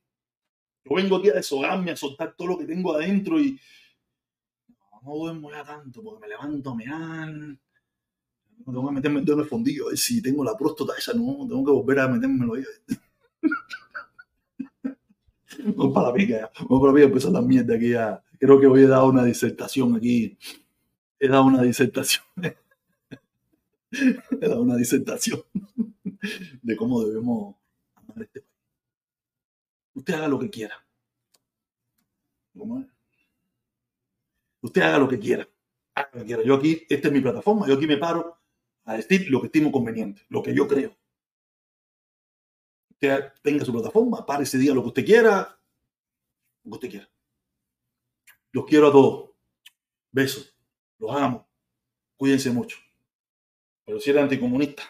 [0.84, 3.58] Yo vengo aquí a deshogarme, a soltar todo lo que tengo adentro y
[5.06, 7.58] no, duermo ya tanto porque me levanto a mear.
[8.64, 12.00] Tengo que meterme en el fondillo si tengo la próstata esa, no, tengo que volver
[12.00, 12.64] a metérmelo ahí.
[15.76, 16.50] Vamos para la pica ya.
[16.60, 19.24] Vamos para la pica, empezar la mierda aquí ya creo que hoy he dado una
[19.24, 20.36] disertación aquí.
[21.18, 22.24] He dado una disertación.
[23.90, 25.42] he dado una disertación
[26.62, 27.56] de cómo debemos
[27.94, 28.52] amar este país.
[29.94, 30.74] Usted haga lo que quiera.
[34.60, 35.48] Usted haga lo que quiera.
[35.94, 36.42] Haga lo que quiera.
[36.44, 38.38] Yo aquí, esta es mi plataforma, yo aquí me paro
[38.84, 40.96] a decir lo que estimo conveniente, lo que yo creo.
[42.90, 45.60] Usted tenga su plataforma, pare ese día lo que usted quiera,
[46.64, 47.10] lo que usted quiera.
[48.52, 49.30] Los quiero a todos.
[50.10, 50.56] Besos.
[50.98, 51.46] Los amo.
[52.16, 52.78] Cuídense mucho.
[53.84, 54.82] Pero si eres anticomunista.